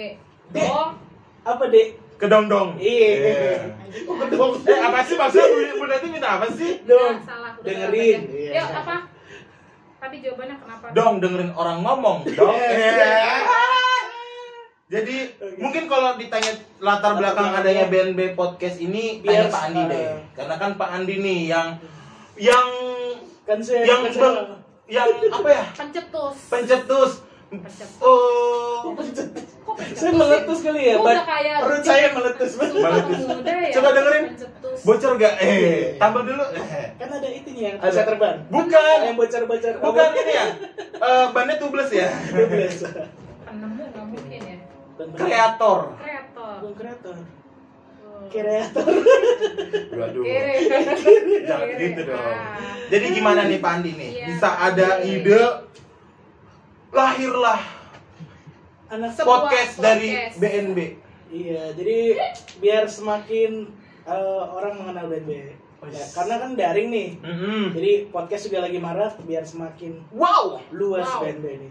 Dong. 0.55 0.95
Apa, 1.43 1.63
Dek? 1.67 2.04
Kedong 2.15 2.45
dong. 2.47 2.69
Iya. 2.77 3.75
Oh, 4.05 4.15
kedong. 4.15 4.51
Eh, 4.65 4.79
apa 4.79 4.99
sih 5.01 5.15
maksudnya 5.15 5.45
Bu, 5.45 5.57
Bu 5.77 5.85
Neti 5.85 6.07
minta 6.09 6.29
apa 6.35 6.47
sih? 6.49 6.81
Dong. 6.83 7.15
Udah 7.15 7.25
salah. 7.25 7.51
Dengerin. 7.59 8.19
Iya. 8.27 8.51
Yuk 8.55 8.69
apa? 8.73 8.95
Tadi 9.97 10.15
jawabannya 10.21 10.55
kenapa? 10.57 10.85
Dong 10.91 11.13
dengerin 11.19 11.51
orang 11.53 11.77
ngomong. 11.81 12.17
Dong. 12.29 12.55
Iya. 12.55 13.43
Jadi 14.85 15.15
mungkin 15.57 15.89
kalau 15.89 16.13
ditanya 16.13 16.53
latar 16.77 17.17
belakang 17.17 17.57
adanya 17.57 17.89
BNB 17.89 18.37
podcast 18.37 18.77
ini 18.77 19.17
tanya 19.19 19.49
Biar- 19.49 19.51
Pak 19.51 19.63
Andi 19.65 19.81
deh. 19.89 19.97
uh, 19.97 20.15
Karena 20.31 20.55
kan 20.55 20.71
Pak 20.77 20.89
Andi 20.93 21.15
nih 21.17 21.39
yang 21.49 21.67
yang 22.37 22.67
Kan 23.45 23.59
saya 23.61 23.81
yang 23.81 24.05
kan 24.05 24.33
yang 24.85 25.09
apa 25.33 25.49
ya? 25.49 25.63
Pencetus. 25.73 26.35
Pencetus. 26.49 27.11
Pencetus. 27.49 27.97
Oh. 27.97 28.93
Pencetus 28.93 29.54
Saya 29.75 30.11
sih? 30.11 30.11
meletus 30.11 30.59
kali 30.61 30.81
ya, 30.81 30.95
Gua 30.95 31.03
Pak. 31.03 31.13
udah 31.13 31.25
kayak 31.25 31.57
Perut 31.59 31.83
saya 31.83 32.07
meletus 32.09 32.51
Meletus. 32.55 33.19
ya. 33.43 33.69
Coba 33.73 33.89
dengerin. 33.91 34.23
Bocor 34.81 35.11
gak? 35.15 35.33
Eh, 35.39 35.95
tambah 35.95 36.21
dulu. 36.23 36.43
Kan 36.95 37.09
ada 37.11 37.29
itunya 37.29 37.63
yang 37.65 37.77
Ada. 37.77 37.87
bisa 37.87 38.01
terbang. 38.03 38.37
Bukan. 38.47 38.97
Yang 39.01 39.15
bocor-bocor. 39.17 39.73
Bukan 39.79 40.09
ini 40.15 40.33
ya. 40.33 40.45
Eh, 40.95 41.25
bannya 41.29 41.55
tubeless 41.57 41.91
ya. 41.91 42.07
Penemu 42.31 43.83
nggak 43.85 44.05
mungkin 44.05 44.39
ya. 44.41 44.57
Kreator. 45.13 45.79
Kreator. 45.97 46.55
Kreator. 46.73 47.15
kreator. 48.25 48.87
Waduh. 49.91 50.23
Jangan 51.41 51.67
gitu 51.73 52.01
dong. 52.05 52.37
Jadi 52.85 53.05
gimana 53.11 53.41
nih 53.43 53.59
Pak 53.59 53.71
Andi 53.71 53.91
nih? 53.91 54.09
Iya. 54.13 54.25
Bisa 54.29 54.49
ada 54.61 54.87
ide 55.01 55.41
lahirlah 56.89 57.59
Anak 58.85 59.17
Sebuah 59.17 59.49
podcast 59.49 59.73
dari 59.77 60.09
podcast. 60.13 60.37
BNB. 60.37 60.79
Iya, 61.25 61.63
jadi 61.73 61.97
biar 62.61 62.83
semakin 62.85 63.51
eh, 64.05 64.43
orang 64.45 64.73
mengenal 64.77 65.09
BNB. 65.09 65.31
Ya, 65.85 66.01
karena 66.13 66.35
kan 66.39 66.51
daring 66.53 66.89
nih. 66.89 67.09
Mm-mm. 67.19 67.73
Jadi 67.73 67.91
podcast 68.09 68.45
juga 68.45 68.65
lagi 68.65 68.77
marak 68.77 69.21
biar 69.21 69.41
semakin 69.41 70.01
Wow. 70.09 70.61
luas 70.71 71.05
Wow. 71.07 71.21
BNB 71.23 71.45
ini. 71.51 71.69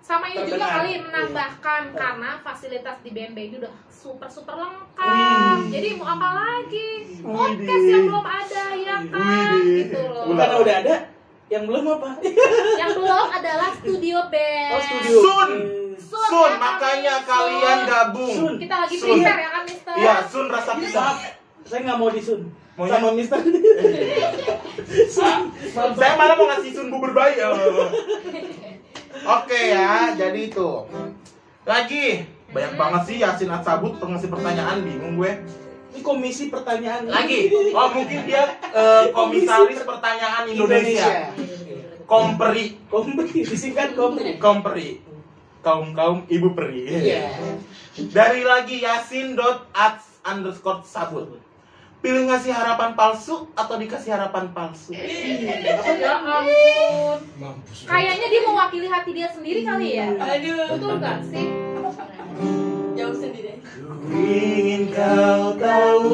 Sama 0.00 0.28
ini 0.28 0.36
juga 0.42 0.60
Terdengar. 0.60 0.76
kali 0.78 0.92
menambahkan 1.00 1.82
Iya. 1.86 1.96
karena 1.96 2.30
fasilitas 2.40 2.96
di 3.00 3.10
BNB 3.10 3.38
ini 3.42 3.54
udah 3.58 3.72
super 3.86 4.28
super 4.28 4.52
lengkap. 4.54 5.00
Wih. 5.00 5.60
Jadi 5.70 5.88
mau 5.96 6.08
apa 6.10 6.28
lagi? 6.34 6.88
Podcast 7.20 7.84
yang 7.86 8.04
belum 8.06 8.26
ada 8.26 8.64
ya 8.74 8.96
kan? 9.00 9.20
Widih. 9.52 9.64
Gitu 9.80 10.00
loh. 10.02 10.24
Karena 10.30 10.56
udah 10.60 10.74
ada, 10.80 10.94
yang 11.46 11.64
belum 11.64 11.84
apa? 11.90 12.10
Yang 12.74 12.92
belum 12.98 13.26
adalah 13.30 13.70
studio 13.74 14.18
band. 14.28 14.72
Oh, 14.72 14.80
studio. 14.82 15.16
Sun. 15.20 15.52
Sun, 15.98 16.26
Sun, 16.30 16.50
ya, 16.50 16.58
makanya 16.58 17.14
Sun. 17.20 17.28
kalian 17.28 17.78
gabung. 17.86 18.34
Sun. 18.34 18.54
Kita 18.58 18.76
lagi 18.84 18.96
Sun. 18.98 19.08
prepare 19.18 19.40
ya 19.40 19.50
kan, 19.50 19.62
Mister? 19.66 19.94
Iya, 19.94 20.14
Sun 20.28 20.46
rasa 20.50 20.72
pisang. 20.78 21.16
Saya 21.64 21.80
nggak 21.84 21.98
mau 21.98 22.10
disun. 22.12 22.40
Maunya? 22.74 22.98
Sama 22.98 23.10
Mister. 23.14 23.38
Saya 25.98 26.12
malah 26.18 26.34
mau 26.34 26.46
ngasih 26.50 26.70
Sun 26.74 26.88
bubur 26.90 27.14
bayi. 27.14 27.38
Oh. 27.46 27.88
Oke 29.14 29.60
ya, 29.70 30.12
jadi 30.18 30.40
itu. 30.50 30.70
Lagi 31.64 32.28
banyak 32.54 32.74
banget 32.78 33.02
sih 33.08 33.16
Yasin 33.18 33.50
Atsabut 33.50 33.98
pengasih 33.98 34.28
pertanyaan 34.30 34.84
bingung 34.84 35.18
gue. 35.18 35.32
Ini 35.94 36.00
komisi 36.02 36.50
pertanyaan. 36.50 37.06
Lagi, 37.06 37.50
oh 37.74 37.88
mungkin 37.94 38.26
dia 38.26 38.58
eh, 38.74 39.10
komisaris 39.14 39.82
pertanyaan 39.86 40.50
Indonesia. 40.50 41.30
Komperi, 42.04 42.76
Komperi, 42.90 43.46
disingkat 43.48 43.96
komperi. 43.96 44.36
komperi. 44.36 45.13
Kaum 45.64 45.96
kaum 45.96 46.28
ibu 46.28 46.52
peri. 46.52 46.84
Iya. 46.92 47.32
Dari 48.12 48.44
lagi 48.44 48.84
Yasin 48.84 49.32
dot 49.32 49.64
ats 49.72 50.20
underscore 50.20 50.84
sabut. 50.84 51.40
Pilih 52.04 52.28
ngasih 52.28 52.52
harapan 52.52 52.92
palsu 52.92 53.48
atau 53.56 53.80
dikasih 53.80 54.12
harapan 54.12 54.52
palsu? 54.52 54.92
Ya 54.92 56.20
ampun. 56.20 57.18
Mampus. 57.40 57.88
Kayaknya 57.88 58.26
dia 58.28 58.40
mewakili 58.44 58.86
hati 58.92 59.10
dia 59.16 59.28
sendiri 59.32 59.64
kali 59.64 59.96
ya. 59.96 60.12
Aduh. 60.20 60.68
Betul 60.76 61.00
nggak 61.00 61.18
sih? 61.32 61.48
Jauh 62.92 63.16
sendiri. 63.16 63.56
Ingin 64.12 64.92
kau 64.92 65.56
tahu 65.56 66.12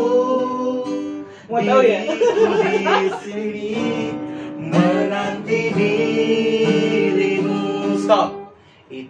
Mau 1.50 1.58
tahu 1.58 1.82
ya? 1.82 2.06
di 2.06 3.10
sini 3.26 3.69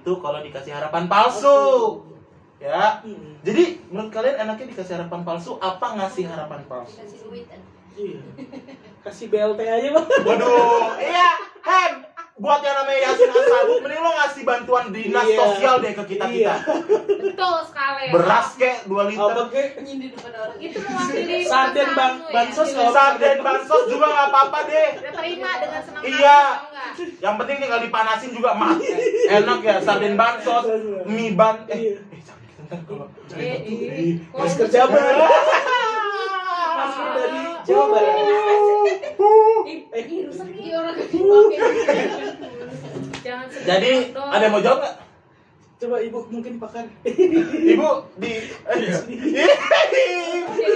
Itu 0.00 0.16
kalau 0.25 0.40
dikasih 0.40 0.73
harapan 0.73 1.04
palsu. 1.04 1.61
Ya. 2.57 3.04
Hmm. 3.04 3.37
Jadi 3.45 3.85
menurut 3.92 4.09
kalian 4.12 4.49
enaknya 4.49 4.73
dikasih 4.73 4.97
harapan 4.97 5.21
palsu 5.25 5.61
apa 5.61 5.97
ngasih 6.00 6.25
harapan 6.28 6.64
palsu? 6.64 6.97
Kasih 7.04 7.21
duit. 7.28 7.45
Iya. 8.00 8.21
Kasih 9.04 9.26
BLT 9.28 9.61
aja, 9.61 9.88
Bang. 9.92 10.09
Waduh, 10.25 10.97
iya, 11.00 11.37
Hen. 11.64 11.95
Buat 12.40 12.61
yang 12.62 12.73
namanya 12.75 13.00
Yasin 13.04 13.28
Asabut, 13.30 13.78
mending 13.80 14.00
lo 14.00 14.11
ngasih 14.11 14.42
bantuan 14.42 14.85
dinas 14.88 15.23
Iya. 15.23 15.37
sosial 15.38 15.75
deh 15.78 15.92
ke 15.92 16.04
kita 16.06 16.25
kita. 16.25 16.26
Iya. 16.26 16.54
Betul 17.20 17.56
sekali. 17.62 18.04
Beras 18.11 18.49
kek 18.54 18.76
2 18.85 18.97
liter. 19.06 19.28
Apa 19.28 19.42
kek? 19.49 19.68
Nyindir 19.78 20.09
depan 20.11 20.32
orang. 20.35 20.56
Itu 20.56 20.78
mewakili 20.80 21.37
Sarden 21.52 21.88
ban- 21.92 22.16
ya. 22.18 22.32
bansos 22.32 22.64
Iya. 22.66 22.75
nggak 22.75 22.90
Sarden 22.90 23.38
bansos 23.40 23.82
juga 23.87 24.06
nggak 24.09 24.26
apa-apa 24.26 24.59
deh. 24.64 24.88
Kita 24.94 25.11
terima 25.12 25.50
dengan 25.59 25.80
senang 25.82 26.00
hati. 26.00 26.11
Iya. 26.11 26.40
Yang 27.20 27.35
penting 27.37 27.56
tinggal 27.61 27.80
dipanasin 27.82 28.30
juga 28.32 28.50
mat. 28.54 28.76
Enak 29.30 29.59
ya 29.61 29.76
sarden 29.78 30.14
bansos, 30.16 30.64
mie 31.04 31.32
ban. 31.35 31.56
Eh, 31.66 31.76
Iya. 31.76 31.92
eh 32.00 32.20
jangan 32.23 32.40
gitu 32.42 32.62
ntar 32.64 32.80
kalau 32.82 33.06
Eh, 33.30 33.44
eh. 33.44 34.16
Kalau 34.26 34.40
Masker 34.48 34.66
Masker 36.81 37.09
dari 37.12 37.40
Jawa 37.62 37.85
Barat. 37.93 38.14
Eh, 39.90 40.05
rusak 40.25 40.49
nih 40.49 40.73
orang. 40.73 40.97
Jangan 43.21 43.47
Jadi 43.53 43.93
ada 44.16 44.40
yang 44.40 44.53
mau 44.55 44.64
jawab 44.64 44.81
nggak? 44.81 44.95
Coba 45.81 45.97
ibu 45.97 46.21
mungkin 46.29 46.57
pakar. 46.57 46.85
Ibu 47.05 47.88
di 48.16 48.33
eh, 48.37 49.53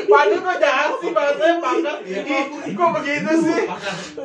Padu 0.04 0.36
kok 0.40 0.56
jahat 0.56 0.90
sih 0.96 1.10
bahasanya 1.12 1.56
pakar. 1.60 1.96
Ih, 2.04 2.44
Kok 2.72 2.88
begitu 2.96 3.30
sih? 3.38 3.64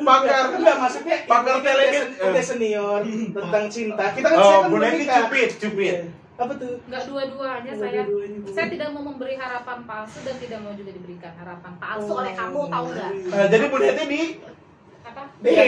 Pakar. 0.00 0.42
Enggak 0.52 0.76
maksudnya 0.80 1.16
Pakar 1.24 1.60
udah- 1.60 2.08
Udah 2.28 2.44
senior 2.44 3.00
tentang 3.04 3.64
cinta. 3.68 4.04
Kita 4.12 4.26
kan 4.26 4.36
Oh, 4.38 4.64
kan 4.64 4.72
Bu 4.72 4.76
Neti 4.78 5.04
cupid. 5.04 5.48
Iya. 5.76 6.19
Apa 6.40 6.52
tuh? 6.56 6.80
Nggak 6.88 7.02
dua-duanya 7.04 7.72
saya. 7.76 8.00
Bu. 8.08 8.16
Saya 8.48 8.66
tidak 8.72 8.88
mau 8.96 9.04
memberi 9.04 9.36
harapan 9.36 9.84
palsu 9.84 10.24
dan 10.24 10.36
tidak 10.40 10.58
mau 10.64 10.72
juga 10.72 10.90
diberikan 10.96 11.32
harapan 11.36 11.72
palsu 11.76 12.12
oleh 12.16 12.32
kamu, 12.32 12.60
tahu 12.64 12.86
nggak? 12.90 13.10
Nah, 13.28 13.46
jadi 13.52 13.64
Bu 13.68 13.76
Neti 13.76 14.04
di 14.08 14.22
Apa? 15.00 15.22
Beda. 15.40 15.64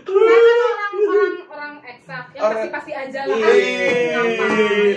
Kan 0.00 0.40
orang 0.40 0.94
orang 1.00 1.34
orang 1.50 1.74
eksak 1.84 2.24
yang 2.32 2.42
Orang- 2.44 2.56
pasti 2.56 2.68
pasti 2.72 2.92
aja 2.96 3.20
lah. 3.28 3.36
Gampang. 3.36 4.50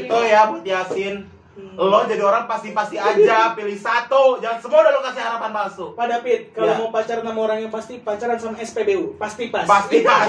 Itu 0.08 0.17
ya 0.23 0.41
buat 0.47 0.63
Yasin. 0.63 1.15
Lo 1.54 2.02
jadi 2.04 2.18
orang 2.20 2.44
pasti-pasti 2.44 2.98
aja, 2.98 3.38
pilih 3.58 3.78
satu. 3.78 4.42
Jangan 4.42 4.58
semua 4.58 4.80
udah 4.80 4.92
lo 4.92 5.02
kasih 5.04 5.22
harapan 5.22 5.52
palsu. 5.52 5.86
Pak 5.94 6.06
David, 6.08 6.42
kalau 6.50 6.66
Ya. 6.66 6.76
mau 6.76 6.89
pacaran 6.89 7.22
sama 7.22 7.39
orang 7.39 7.58
yang 7.60 7.70
pasti 7.70 7.94
pacaran 8.00 8.36
sama 8.36 8.58
SPBU, 8.58 9.13
pasti 9.16 9.44
pas. 9.48 9.62
Pasti 9.63 10.02
pas. 10.02 10.26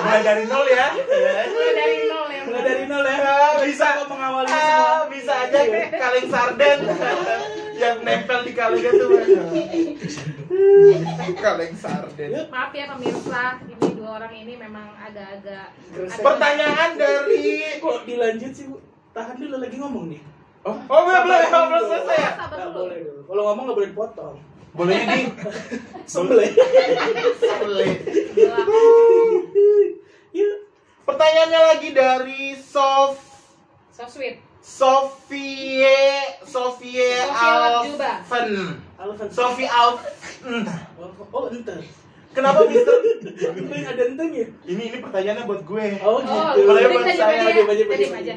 Mulai 0.00 0.22
dari 0.22 0.44
nol 0.46 0.64
ya. 0.64 0.88
Mulai 0.96 1.72
dari 1.74 1.98
nol 2.02 2.26
ya. 2.26 2.42
Mulai 2.42 2.62
dari 2.62 2.84
nol 2.86 3.04
ya. 3.04 3.16
Ah, 3.18 3.52
bisa 3.60 3.86
Kok 3.94 4.06
mengawali 4.08 4.48
Ah, 4.48 4.56
semua. 4.56 5.12
bisa 5.12 5.32
aja 5.42 5.58
Iya. 5.60 5.84
kaleng 5.92 6.26
sarden 6.26 6.78
yang 7.82 7.96
nempel 8.00 8.38
di 8.40 8.52
kalengnya 8.52 8.90
tuh. 8.90 9.08
kaleng 11.38 11.74
sarden. 11.74 12.30
Maaf 12.48 12.72
ya 12.72 12.84
pemirsa, 12.88 13.44
ini 13.62 13.88
dua 13.92 14.10
orang 14.16 14.32
ini 14.34 14.56
memang 14.56 14.88
agak-agak 14.96 15.68
Pertanyaan 16.16 16.90
dari 16.94 17.76
Kok 17.76 18.04
dilanjut 18.04 18.52
sih, 18.52 18.64
Bu? 18.66 18.80
Tahan 19.12 19.36
dulu 19.36 19.60
lagi 19.60 19.76
ngomong 19.76 20.08
nih. 20.08 20.20
Oh, 20.62 20.76
oh 20.78 21.00
belum 21.02 21.22
belum 21.26 21.64
belum 21.74 21.84
selesai 21.90 22.16
ya? 22.22 22.30
Nggak 22.46 22.70
boleh 22.70 22.98
dulu. 23.02 23.20
Kalau 23.26 23.42
ngomong 23.50 23.64
nggak 23.66 23.78
boleh 23.82 23.90
dipotong. 23.90 24.36
Boleh 24.72 24.98
di 25.04 25.20
Sembelih. 26.12 26.50
Boleh. 27.60 27.90
Gila. 28.32 28.56
Iya. 30.32 30.50
Pertanyaannya 31.02 31.60
lagi 31.66 31.88
dari 31.92 32.42
Sof 32.56 33.18
So 33.92 34.06
sweet. 34.08 34.40
Sofie 34.62 35.82
Sofie. 36.46 37.18
Alfen. 37.26 38.78
Sofie 39.28 39.66
Alfen 39.66 40.14
Oh, 40.96 41.10
oh 41.34 41.44
ente. 41.50 41.74
Kenapa 42.32 42.64
Mister? 42.64 42.96
Ente 43.58 43.74
yang 43.82 43.90
ada 43.92 44.02
entenya. 44.08 44.46
Ini 44.64 44.82
ini 44.88 44.98
pertanyaannya 45.02 45.44
buat 45.44 45.62
gue. 45.66 45.86
Oh, 46.00 46.16
Oh, 46.16 46.18
gitu. 46.22 46.64
Kalau 46.64 46.78
udah 46.80 46.90
buat 46.94 47.06
saya, 47.12 47.50
diam 47.50 47.68
aja, 47.68 48.34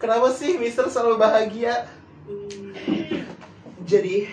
Kenapa 0.00 0.32
sih 0.32 0.56
Mister 0.56 0.88
selalu 0.88 1.20
bahagia? 1.20 1.84
Jadi. 3.84 4.24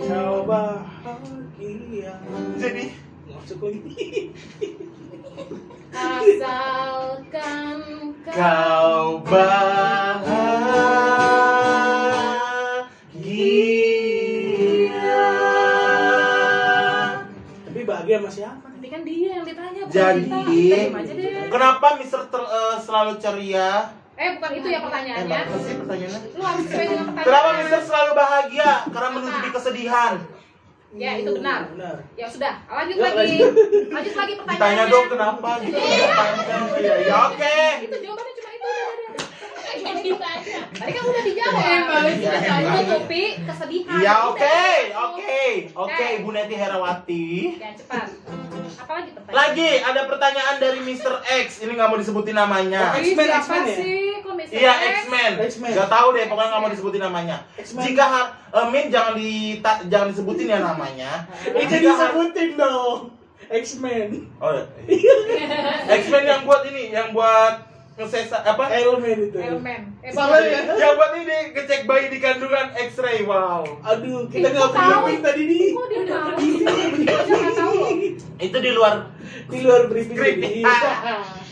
Kau 0.00 0.48
bahagia. 0.48 2.16
jadi. 2.56 2.84
Asalkan 5.92 7.80
kau 8.24 9.20
bahagia. 9.28 10.56
Tapi 17.68 17.80
bahagia 17.84 18.16
sama 18.24 18.30
siapa? 18.32 18.66
Tapi 18.72 18.88
kan 18.88 19.02
dia 19.04 19.28
yang 19.36 19.44
ditanya 19.44 19.82
Jadi 19.92 20.32
kenapa 21.52 22.00
Mister 22.00 22.24
ter- 22.24 22.52
eh, 22.56 22.76
selalu 22.80 23.12
ceria? 23.20 23.97
Eh 24.48 24.50
bukan 24.50 24.58
itu 24.58 24.68
ya 24.68 24.78
Eh, 24.78 24.82
pertanyaannya. 24.82 25.36
apa 25.38 25.56
sih 25.58 25.74
pertanyaannya? 25.76 26.20
Lu 26.30 26.42
harus 26.42 26.64
sesuai 26.64 26.86
dengan 26.86 27.04
pertanyaan. 27.06 27.26
Kenapa 27.28 27.48
Mister 27.54 27.80
selalu 27.82 28.10
bahagia? 28.14 28.70
Karena 28.88 29.08
menutupi 29.12 29.48
kesedihan. 29.52 30.14
Ya 30.90 31.10
itu 31.14 31.30
benar. 31.34 31.60
Benar. 31.68 31.96
Ya 32.14 32.26
sudah, 32.26 32.54
lanjut 32.66 32.96
Ya, 32.96 33.04
lagi. 33.04 33.16
lanjut. 33.36 33.52
Lanjut 33.92 34.14
lagi 34.14 34.32
pertanyaannya. 34.34 34.72
Ditanya 34.72 34.84
dong 34.88 35.06
kenapa 35.06 35.50
gitu. 35.60 35.76
Panjang. 35.76 36.62
Ya, 36.80 36.94
ya 36.98 37.16
oke. 37.26 37.58
Itu 37.78 37.96
jawabannya 37.98 38.32
cuma 38.34 38.50
itu. 38.50 38.70
udah. 40.08 40.34
Tadi 40.72 40.90
kan 40.90 41.02
udah 41.04 41.22
dijawab. 41.22 41.60
Iya, 41.60 42.32
iya. 42.32 42.54
Menutupi 42.64 43.22
kesedihan. 43.44 43.98
Iya 44.00 44.14
Udah. 44.16 44.28
oke, 44.32 44.60
oke, 44.96 45.44
oke 45.76 46.04
Eh. 46.06 46.18
Ibu 46.18 46.28
Neti 46.30 46.54
Herawati. 46.56 47.26
Ya 47.58 47.70
cepat. 47.76 48.08
Apa 48.78 48.92
lagi 48.94 49.10
pertanyaan? 49.10 49.36
Lagi 49.36 49.68
ada 49.80 50.00
pertanyaan 50.06 50.56
dari 50.56 50.80
Mr. 50.80 51.12
X. 51.40 51.48
Ini 51.60 51.72
nggak 51.72 51.88
mau 51.88 51.98
disebutin 51.98 52.32
namanya. 52.32 52.94
Ih, 52.94 53.12
X-Men, 53.12 53.26
siapa 53.26 53.38
X-Men 53.40 53.62
ya? 53.64 53.76
sih? 53.76 54.00
Kok 54.18 54.32
Mr. 54.34 54.54
Iya. 54.54 54.72
X-Men. 54.94 55.32
X-Men. 55.44 55.70
Gak 55.74 55.90
tahu 55.90 56.08
deh, 56.12 56.24
pokoknya 56.26 56.48
nggak 56.48 56.62
mau 56.62 56.70
disebutin 56.70 57.02
namanya. 57.02 57.36
X-Men. 57.54 57.82
Jika 57.84 58.04
har- 58.04 58.30
eh, 58.48 58.66
Min 58.68 58.86
jangan 58.88 59.12
di 59.14 59.32
jangan 59.88 60.08
disebutin 60.08 60.46
ya 60.46 60.58
namanya. 60.60 61.10
Itu 61.44 61.58
Jika 61.68 61.90
har- 61.90 62.14
disebutin 62.14 62.50
dong. 62.54 63.00
X-Men. 63.48 64.08
Oh, 64.38 64.52
iya. 64.84 65.14
X-Men 65.96 66.24
yang 66.24 66.42
buat 66.44 66.62
ini, 66.64 66.92
yang 66.92 67.12
buat 67.12 67.64
ngesesa 67.98 68.38
apa? 68.46 68.70
Elemen 68.70 69.18
itu. 69.26 69.38
Elemen. 69.42 69.80
Eh, 70.00 70.14
Salah 70.14 70.38
ya? 70.38 70.70
Yang 70.70 70.92
buat 70.94 71.12
ini 71.18 71.38
ngecek 71.50 71.82
bayi 71.84 72.06
di 72.08 72.18
kandungan 72.22 72.70
X-ray. 72.88 73.26
Wow. 73.26 73.66
Aduh, 73.82 74.30
kita 74.30 74.54
nggak 74.54 74.70
punya 74.70 75.18
tadi 75.18 75.42
nih. 75.44 75.68
Kok 75.74 75.86
dia 75.90 76.02
tahu? 76.06 76.36
Dia 76.94 77.16
nggak 77.18 77.54
tahu 77.58 77.72
loh. 77.74 77.90
Itu 78.38 78.56
di 78.62 78.70
luar 78.70 78.94
Di 79.50 79.58
luar 79.66 79.82
briefing 79.90 80.14
tadi. 80.14 80.62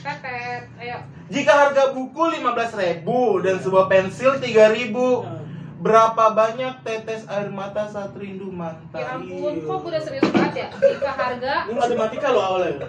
Tetet. 0.07 0.63
Ayo. 0.79 0.99
Jika 1.27 1.53
harga 1.53 1.91
buku 1.91 2.23
15.000 2.39 3.03
dan 3.43 3.57
sebuah 3.59 3.91
pensil 3.91 4.39
3.000, 4.39 4.95
berapa 5.77 6.25
banyak 6.31 6.87
tetes 6.87 7.27
air 7.27 7.51
mata 7.51 7.91
saat 7.91 8.15
rindu 8.15 8.49
Ya 8.49 8.55
mantan? 8.55 9.03
ampun, 9.19 9.55
kok 9.61 9.83
udah 9.83 10.01
serius 10.01 10.25
banget 10.31 10.55
ya? 10.57 10.69
Jika 10.73 11.11
harga 11.11 11.53
Ini 11.67 11.75
matematika 11.75 12.29
loh 12.31 12.43
awalnya. 12.55 12.87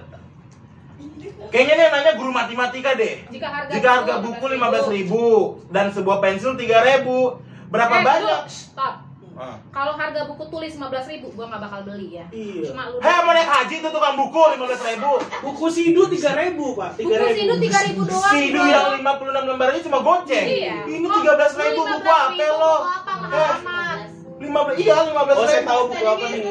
Kayaknya 1.48 1.74
nih 1.74 1.84
yang 1.84 1.94
nanya 1.94 2.12
guru 2.14 2.30
matematika 2.30 2.92
deh. 2.94 3.24
jika 3.28 3.48
harga 3.48 3.72
Jika 3.72 3.90
harga 3.94 4.14
buku 4.20 4.46
15.000 4.50 5.70
dan 5.70 5.86
sebuah 5.90 6.18
pensil 6.20 6.52
3.000, 6.54 7.40
berapa 7.68 7.94
Eh, 7.94 8.04
banyak? 8.04 8.42
dulu, 8.44 8.50
Stop. 8.50 8.96
Ah. 9.38 9.54
Kalau 9.70 9.94
harga 9.94 10.26
buku 10.26 10.50
tulis 10.50 10.74
15.000, 10.74 11.30
gua 11.30 11.46
nggak 11.46 11.62
bakal 11.62 11.80
beli 11.86 12.18
ya. 12.18 12.26
Iya. 12.32 12.68
Cuma 12.68 12.90
lu 12.90 12.98
Hei, 12.98 13.22
mau 13.22 13.32
naik 13.32 13.46
haji 13.48 13.76
tuh 13.80 13.92
tukang 13.92 14.18
buku 14.18 14.42
15.000. 14.52 15.14
Buku 15.40 15.66
Sidu 15.70 16.02
3000, 16.04 16.74
Pak. 16.74 16.92
3000. 16.96 17.06
Buku 17.06 17.28
Sidu 17.32 17.54
3000 17.56 18.02
doang. 18.04 18.34
Sidu 18.34 18.58
bro. 18.58 18.66
yang 18.66 18.86
56 18.98 19.46
lembar 19.46 19.68
ini 19.70 19.82
cuma 19.84 20.00
goceng. 20.02 20.46
Iya. 20.48 20.76
Ini 20.84 21.06
Oh, 21.06 21.14
13.000 21.16 21.70
lu 21.70 21.84
buku 21.86 22.02
apa 22.04 22.34
15.000 22.34 22.50
lo? 22.56 22.76
buku 22.76 22.90
apa, 22.90 23.12
mahal 23.16 23.38
Eh, 23.38 23.50
amat. 23.56 23.98
15 24.38 24.74
iya 24.76 24.96
15 25.06 25.36
Oh, 25.36 25.46
saya 25.46 25.64
tahu 25.64 25.82
buku 25.88 26.06
apa 26.08 26.26
nih. 26.28 26.42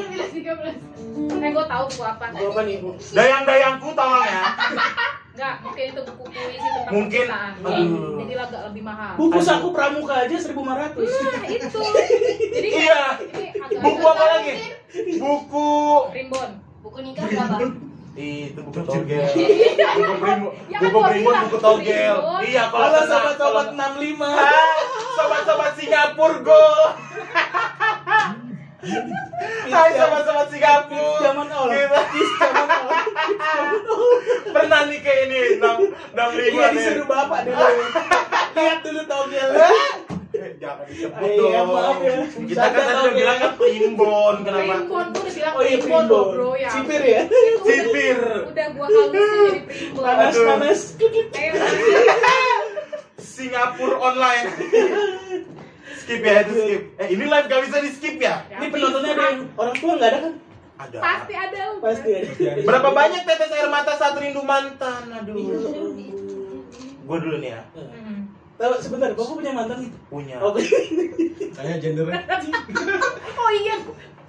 Eh, 1.17 1.49
gua 1.51 1.65
tahu 1.65 1.83
buku 1.87 2.03
apa. 2.03 2.25
Buku 2.29 2.45
apa 2.49 2.61
nih, 2.63 2.75
Bu? 2.79 2.89
Dayang-dayangku 3.11 3.87
tolong 3.93 4.25
ya. 4.25 4.43
Enggak, 5.37 5.55
mungkin 5.61 5.83
itu 5.87 6.01
buku 6.01 6.23
puisi 6.27 6.57
tentang 6.57 6.91
Mungkin. 6.91 7.25
Aduh. 7.29 8.17
Jadi 8.17 8.33
agak 8.35 8.61
lebih 8.67 8.83
mahal. 8.83 9.11
Buku 9.13 9.37
saku 9.39 9.67
pramuka 9.69 10.25
aja 10.25 10.33
1500. 10.33 10.97
Nah, 10.97 11.45
itu. 11.45 11.81
Jadi 12.49 12.69
Iya. 12.73 13.01
Buku 13.85 14.01
apa 14.01 14.25
lagi? 14.27 14.53
Buku 15.21 15.67
Primbon. 16.09 16.49
Buku 16.81 16.97
nikah 17.01 17.25
berapa? 17.25 17.57
itu 18.17 18.59
buku 18.65 18.81
togel. 18.81 19.29
Buku 20.01 20.13
primbon, 20.17 20.49
Ya 20.73 20.81
buku 20.81 20.99
primbon, 21.05 21.35
buku 21.45 21.57
togel. 21.61 22.15
Iya, 22.41 22.63
kalau 22.65 22.89
Halo 22.89 22.97
kena- 22.97 23.09
sobat-sobat 23.13 23.67
kalau- 23.69 23.93
65. 23.93 24.25
Ah, 24.25 24.73
sobat-sobat 25.13 25.71
Singapura 25.77 26.37
go. 26.41 26.65
Hai 29.67 29.89
sobat-sobat 29.93 30.47
Singapura. 30.47 31.19
Zaman 31.21 31.47
all. 31.49 31.69
Kita 31.69 31.99
Zaman 32.39 32.67
all. 32.69 32.89
pernah 34.47 34.81
nih 34.87 34.99
kayak 34.99 35.21
ini 35.27 35.39
enam 35.57 35.75
enam 36.13 36.27
Iya 36.33 36.67
nih. 36.69 36.73
disuruh 36.73 37.05
bapak 37.05 37.39
dulu. 37.45 37.65
Lihat 38.53 38.79
dulu 38.81 39.01
togel. 39.05 39.49
Eh, 40.29 40.51
Jangan 40.57 40.85
disebut 40.85 41.17
Iya, 41.19 41.59
dong. 41.59 41.67
maaf 41.71 41.97
ya. 41.99 42.15
Kita 42.27 42.63
kan 42.65 42.77
tadi 42.77 42.99
udah 42.99 43.13
bilang 43.13 43.37
kan 43.39 43.51
primbon, 43.55 44.35
kenapa? 44.43 44.73
Primbon 44.77 45.05
tuh 45.09 45.21
udah 45.21 45.33
bilang 45.33 45.53
Oh 45.53 45.61
iya 45.61 45.77
primbon 45.77 46.03
loh, 46.07 46.23
bro 46.29 46.49
ya. 46.53 46.69
Sipir 46.69 47.01
ya. 47.01 47.21
Itu 47.25 47.63
Sipir. 47.63 48.17
Udah 48.45 48.65
gua 48.71 48.85
halusin 48.85 49.11
jadi 49.41 49.59
primbon. 49.63 50.03
Panas 50.03 50.35
panas. 50.35 50.81
Eh. 51.33 51.51
Singapura 53.17 53.95
online. 53.99 54.47
skip 56.07 56.23
ya 56.23 56.33
itu 56.47 56.53
skip. 56.55 56.81
Eh 56.95 57.07
ini 57.11 57.23
live 57.27 57.47
gak 57.51 57.61
bisa 57.67 57.77
di 57.83 57.91
skip 57.91 58.15
ya? 58.15 58.47
Ya, 58.47 58.63
Ini 58.63 58.65
penontonnya 58.71 59.11
ada 59.11 59.23
yang 59.27 59.39
orang 59.59 59.75
tua 59.75 59.91
nggak 59.99 60.09
ada 60.15 60.19
kan? 60.23 60.33
Ada. 60.77 60.97
Pasti 61.03 61.33
ada. 61.35 61.61
Pasti 61.83 62.09
ada. 62.15 62.61
Berapa 62.63 62.89
banyak 62.95 63.21
tetes 63.27 63.51
air 63.51 63.67
mata 63.67 63.91
saat 63.99 64.15
rindu 64.15 64.39
mantan? 64.47 65.03
Aduh. 65.11 65.35
Gue 67.03 67.17
dulu 67.19 67.35
nih 67.43 67.51
ya. 67.59 67.61
Hmm. 67.75 68.31
Tahu 68.57 68.73
sebentar, 68.81 69.13
bapak 69.13 69.35
punya 69.37 69.51
mantan 69.51 69.77
nih? 69.83 69.91
Punya. 70.07 70.39
Tanya 71.53 71.75
gendernya. 71.83 72.23
Oh 73.37 73.51
iya. 73.53 73.75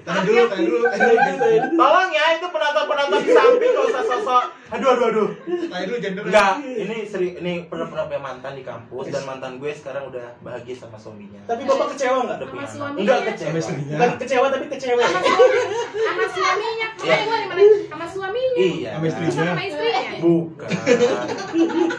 Tanya 0.08 0.24
dulu, 0.24 0.42
tanya 0.48 0.64
dulu, 0.64 0.78
tanya 0.88 1.04
dulu. 1.12 1.76
Tolong 1.76 2.10
ya 2.16 2.24
itu 2.32 2.46
penonton-penonton 2.48 3.20
di 3.20 3.30
samping 3.36 3.70
gak 3.76 3.84
usah 3.92 4.02
sosok. 4.08 4.44
Aduh 4.72 4.88
aduh 4.96 5.06
aduh. 5.12 5.28
Tanya 5.44 5.84
dulu 5.84 5.98
gendernya. 6.00 6.32
Enggak, 6.32 6.52
ini 6.64 6.96
seri 7.04 7.28
ini 7.36 7.52
pernah 7.68 7.86
pernah 7.92 8.04
punya 8.08 8.22
mantan 8.24 8.52
di 8.56 8.64
kampus 8.64 9.04
dan 9.12 9.22
mantan 9.28 9.60
gue 9.60 9.70
sekarang 9.76 10.08
udah 10.08 10.26
bahagia 10.40 10.74
sama 10.80 10.96
suaminya. 10.96 11.44
Tapi 11.44 11.62
bapak 11.68 11.86
kecewa 11.92 12.24
nggak? 12.24 12.36
Udah 12.40 12.48
punya 12.48 12.64
Sama 12.64 12.72
anak. 12.72 12.72
suaminya. 12.72 13.04
Enggak 13.04 13.20
kecewa. 13.28 13.52
Bukan 13.92 14.10
kecewa 14.16 14.46
tapi 14.48 14.66
kecewa. 14.72 15.02
Sama 15.04 15.20
suaminya. 15.20 15.68
Sama 15.92 16.24
suaminya. 16.32 16.88
Iya. 16.98 17.12
Eh, 17.12 17.24
gua 17.28 17.36
nih 17.36 17.48
mana? 17.52 17.62
Sama 17.92 18.06
suaminya. 18.08 18.56
Iya. 18.56 18.90
Sama 18.96 19.04
istrinya. 19.12 19.32
Sama 19.44 19.62
istrinya. 19.68 20.12
Bukan. 20.24 20.68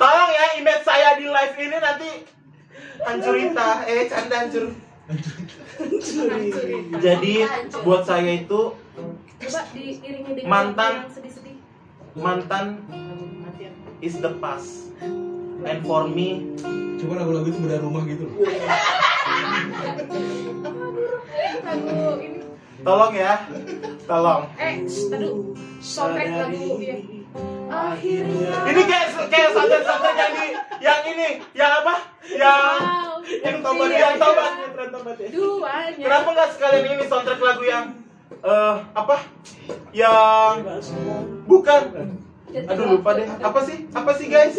Tolong 0.02 0.32
ya 0.34 0.46
image 0.58 0.84
saya 0.84 1.10
di 1.14 1.26
live 1.30 1.56
ini 1.62 1.78
nanti 1.78 2.10
hancurita. 3.06 3.70
Eh 3.86 4.10
canda 4.10 4.36
hancur. 4.42 4.66
Jadi 7.00 7.34
buat 7.82 8.04
saya 8.04 8.32
itu 8.36 8.76
Coba 9.40 9.62
diiringi 9.72 10.32
dengan 10.36 10.50
Mantan. 10.52 10.92
lagu 10.92 11.08
yang 11.08 11.16
sedih-sedih. 11.16 11.56
mantan 12.20 12.66
is 14.04 14.20
the 14.20 14.36
past. 14.44 14.92
And 15.64 15.80
for 15.84 16.08
me, 16.08 16.56
Coba 17.00 17.24
lagu-lagu 17.24 17.48
itu 17.48 17.60
beda 17.64 17.80
rumah 17.80 18.04
gitu 18.04 18.28
loh. 18.28 18.36
Lagu 21.64 22.20
ini. 22.20 22.40
tolong 22.84 23.14
ya. 23.16 23.34
Tolong. 24.04 24.42
Eh, 24.60 24.84
aduh. 24.84 25.56
Soundtrack 25.80 26.28
lagu 26.28 26.84
ya. 26.84 26.96
Akhirnya. 27.70 28.54
Ini 28.66 28.82
kayak 28.84 29.08
kayak 29.30 29.50
soundtrack 29.54 29.86
yang 30.16 30.34
di 30.34 30.48
yang 30.80 31.02
ini, 31.06 31.30
yang 31.54 31.72
apa? 31.84 31.96
Yang 32.26 32.74
Wow. 32.80 33.16
yang 33.46 33.58
tobat, 33.62 33.88
Iya, 33.88 34.00
yang 34.00 34.16
tobat. 34.18 34.52
Tren 34.74 34.90
tobat 34.90 35.16
ya. 35.16 35.28
Duanya. 35.30 36.04
Kenapa 36.04 36.30
nggak 36.34 36.50
sekalian 36.56 36.86
ini 36.90 37.04
soundtrack 37.06 37.40
lagu 37.40 37.64
yang 37.64 37.86
eh 38.40 38.76
apa? 38.96 39.16
Yang 39.92 40.54
bukan. 41.46 41.82
Aduh 42.50 42.86
lupa 42.90 43.14
deh. 43.14 43.30
Apa 43.38 43.60
sih? 43.62 43.86
Apa 43.92 44.12
sih 44.18 44.26
guys? 44.26 44.58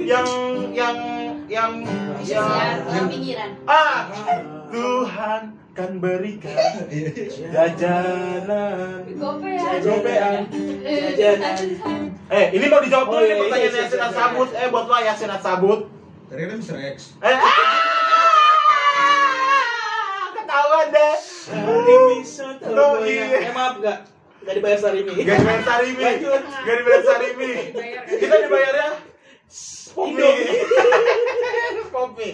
Yang 0.00 0.26
yang 0.72 0.96
yang 1.44 1.72
Ya, 2.18 2.40
yang 2.40 2.76
orang 2.82 3.08
pinggiran. 3.08 3.50
ah 3.64 4.08
Tuhan 4.68 5.42
kan 5.78 6.02
berikan 6.02 6.50
Iya. 6.90 7.54
jajanan. 7.54 9.06
Gopean. 9.14 9.78
Gopean. 9.78 10.42
Jajanan. 11.14 12.02
Eh, 12.28 12.44
ini 12.50 12.66
mau 12.66 12.82
dijawab 12.82 13.06
dulu 13.06 13.14
Oh, 13.14 13.22
iya, 13.22 13.30
nih 13.30 13.40
pertanyaan 13.46 13.62
iya, 13.62 13.78
iya, 13.78 13.86
Yasin 13.86 14.00
iya. 14.02 14.10
Sabut. 14.10 14.48
Eh, 14.50 14.66
buat 14.68 14.84
lo 14.84 14.96
Yasin 14.98 15.30
Sabut. 15.38 15.80
Tadi 16.26 16.42
kan 16.42 16.58
Mr. 16.58 16.76
X. 16.92 16.98
Eh, 17.20 17.30
ah! 17.30 17.46
ketahuan 20.34 20.86
deh. 20.90 21.14
Bisa 22.10 22.46
tahu 22.58 23.06
iya. 23.06 23.24
Eh 23.38 23.52
maaf 23.54 23.78
nggak? 23.78 23.98
Nggak 24.42 24.54
dibayar 24.58 24.78
Sarimi. 24.78 25.12
Gak 25.22 25.36
dibayar 25.38 25.62
Sarimi. 25.62 26.02
Gak 26.58 26.76
dibayar 26.76 27.02
Sarimi. 27.02 27.50
Dibayar? 27.70 28.02
Kita 28.08 28.36
dibayarnya 28.44 28.88
Pomi. 29.90 30.12
Indomie. 30.12 30.60
Pomi. 31.94 32.30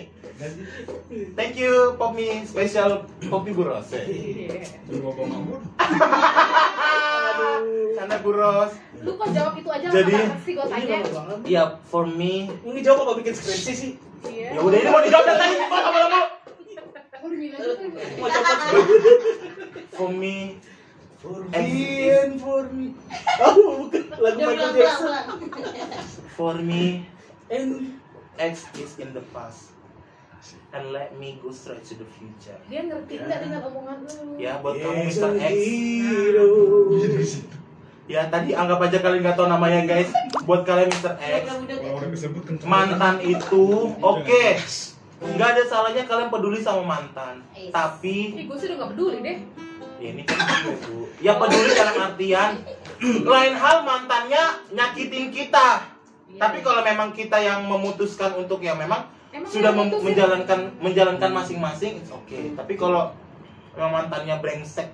Thank 1.33 1.55
you 1.55 1.94
Pomi 1.94 2.42
spesial 2.42 3.07
Pomi 3.22 3.50
Buros. 3.50 3.87
Eh. 3.94 4.03
Iya. 4.50 4.66
Bapak 4.98 5.24
Mahmud. 5.24 5.62
Aduh. 6.44 7.94
Sana 7.94 8.16
Buros. 8.18 8.72
Lu 8.98 9.14
kok 9.14 9.31
jawab 9.31 9.55
itu 9.55 9.70
aja 9.70 9.87
Jadi- 9.88 10.27
sih 10.42 10.53
gue 10.53 10.64
Ini 10.64 10.74
tanya. 10.74 10.96
lama 10.98 11.11
banget. 11.14 11.38
Ya, 11.46 11.62
for 11.85 12.05
me. 12.05 12.50
Ini 12.61 12.79
jawab 12.83 13.07
apa 13.07 13.22
bikin 13.22 13.33
skripsi 13.33 13.72
sih? 13.72 13.92
Iya. 14.24 14.59
Ya 14.59 14.61
udah 14.61 14.74
ini 14.77 14.88
mau 14.88 15.00
dijawab 15.00 15.24
dari 15.24 15.38
tadi. 15.38 15.55
Mau 15.62 15.81
kamu 15.81 16.00
mau. 16.03 16.24
Mau 18.18 18.29
copot 18.29 18.59
For 19.94 20.11
me. 20.11 20.59
For 21.24 21.40
And- 21.40 21.64
me 21.64 21.84
and 22.12 22.32
for 22.37 22.62
me. 22.68 22.92
Oh, 23.40 23.88
bukan 23.88 24.02
lagu 24.12 24.37
Udah 24.37 24.44
Michael 24.44 24.52
bilang 24.52 24.74
Jackson. 24.76 25.24
For 26.37 26.54
me. 26.60 27.08
And 27.48 27.96
X 28.37 28.68
is 28.76 29.00
in 29.00 29.16
the 29.16 29.24
past. 29.32 29.72
And 30.76 30.92
let 30.92 31.16
me 31.16 31.40
go 31.40 31.48
straight 31.48 31.80
to 31.88 31.96
the 31.96 32.04
future. 32.04 32.60
Dia 32.68 32.84
ngerti 32.84 33.16
nggak 33.16 33.40
dengan 33.40 33.60
omongan 33.64 34.04
lu? 34.04 34.37
Ya, 34.37 34.60
buat 34.60 34.76
kamu 34.76 35.08
Mr. 35.08 35.32
a 35.32 35.48
X. 35.48 35.54
hero. 35.56 36.50
Ya, 38.04 38.28
tadi 38.28 38.52
anggap 38.52 38.84
aja 38.84 39.00
kalian 39.00 39.24
nggak 39.24 39.37
tahu 39.40 39.48
namanya 39.48 39.80
guys. 39.88 40.12
Buat 40.44 40.68
kalian 40.68 40.92
Mr. 40.92 41.16
X. 41.16 41.42
Orang 41.88 42.10
disebut 42.12 42.42
kenceng. 42.44 42.68
mantan 42.68 43.16
itu 43.24 43.64
oke 43.96 44.44
nggak 45.24 45.48
ada 45.56 45.62
salahnya 45.64 46.04
kalian 46.04 46.28
peduli 46.28 46.60
sama 46.60 46.84
mantan 46.84 47.40
tapi 47.72 48.37
Ih, 48.37 48.44
gue 48.44 48.56
sih 48.60 48.66
udah 48.68 48.76
nggak 48.76 48.90
peduli 48.92 49.16
deh. 49.24 49.37
Ya 49.96 50.09
ini 50.11 50.22
kan 50.26 50.38
ya 51.18 51.33
peduli 51.35 51.70
dalam 51.72 51.96
artian 51.96 52.50
lain 53.33 53.54
hal 53.54 53.76
mantannya 53.83 54.42
nyakitin 54.70 55.30
kita. 55.30 55.68
Iya. 56.24 56.40
tapi 56.40 56.59
kalau 56.61 56.83
memang 56.83 57.14
kita 57.14 57.38
yang 57.38 57.62
memutuskan 57.64 58.35
untuk 58.35 58.59
ya 58.59 58.74
memang 58.74 59.07
Emang 59.30 59.50
sudah 59.50 59.70
mem- 59.70 59.98
menjalankan 59.98 60.74
menjalankan 60.78 61.30
masing-masing 61.30 61.98
it's 61.98 62.11
okay. 62.11 62.50
Tapi 62.54 62.74
kalau 62.74 63.14
memang 63.74 64.02
mantannya 64.02 64.38
brengsek 64.38 64.90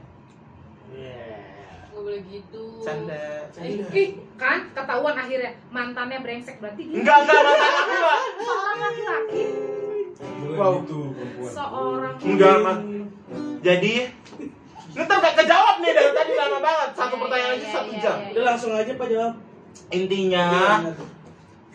Nggak 0.90 2.00
boleh 2.00 2.20
gitu. 2.24 2.64
canda 2.80 3.48
Ih, 3.60 3.84
ih, 3.92 4.08
kan? 4.36 4.72
Ketahuan 4.72 5.12
akhirnya 5.12 5.52
mantannya 5.68 6.18
brengsek 6.20 6.56
berarti 6.56 6.88
dia 6.88 6.96
enggak 7.00 7.16
enggak 7.20 7.40
mantan 7.40 7.72
aku 7.72 7.92
enggak 8.00 8.18
seorang 8.40 8.78
laki-laki. 8.80 9.42
Wow. 10.50 10.72
gitu 10.84 10.98
perempuan. 11.12 11.50
seorang 11.52 12.14
enggak 12.20 12.56
jadi 13.60 13.92
ntar 14.92 15.16
gak 15.18 15.35
kejawab 15.37 15.76
nih 15.79 15.92
dari 15.92 16.11
tadi 16.11 16.33
lama 16.35 16.59
banget 16.59 16.90
satu 16.92 17.12
Iya, 17.12 17.20
pertanyaan 17.20 17.46
iya, 17.46 17.55
aja 17.55 17.62
iya, 17.62 17.72
satu 17.72 17.90
iya, 17.90 18.00
jam 18.00 18.16
iya. 18.18 18.31
Udah 18.33 18.44
langsung 18.44 18.70
aja 18.72 18.92
Pak 18.92 19.09
jawab. 19.09 19.33
intinya 19.90 20.46
Iya, 20.50 20.92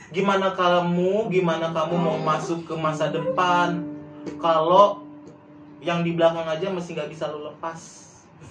gimana 0.07 0.47
kamu 0.51 1.11
gimana 1.29 1.67
kamu 1.69 1.95
mau 1.95 2.17
masuk 2.17 2.63
ke 2.63 2.73
masa 2.73 3.09
depan 3.09 3.83
kalau 4.35 5.03
yang 5.79 6.01
di 6.01 6.11
belakang 6.11 6.45
aja 6.45 6.67
masih 6.67 6.93
nggak 6.93 7.09
bisa 7.09 7.27
lo 7.27 7.45
lepas 7.45 7.79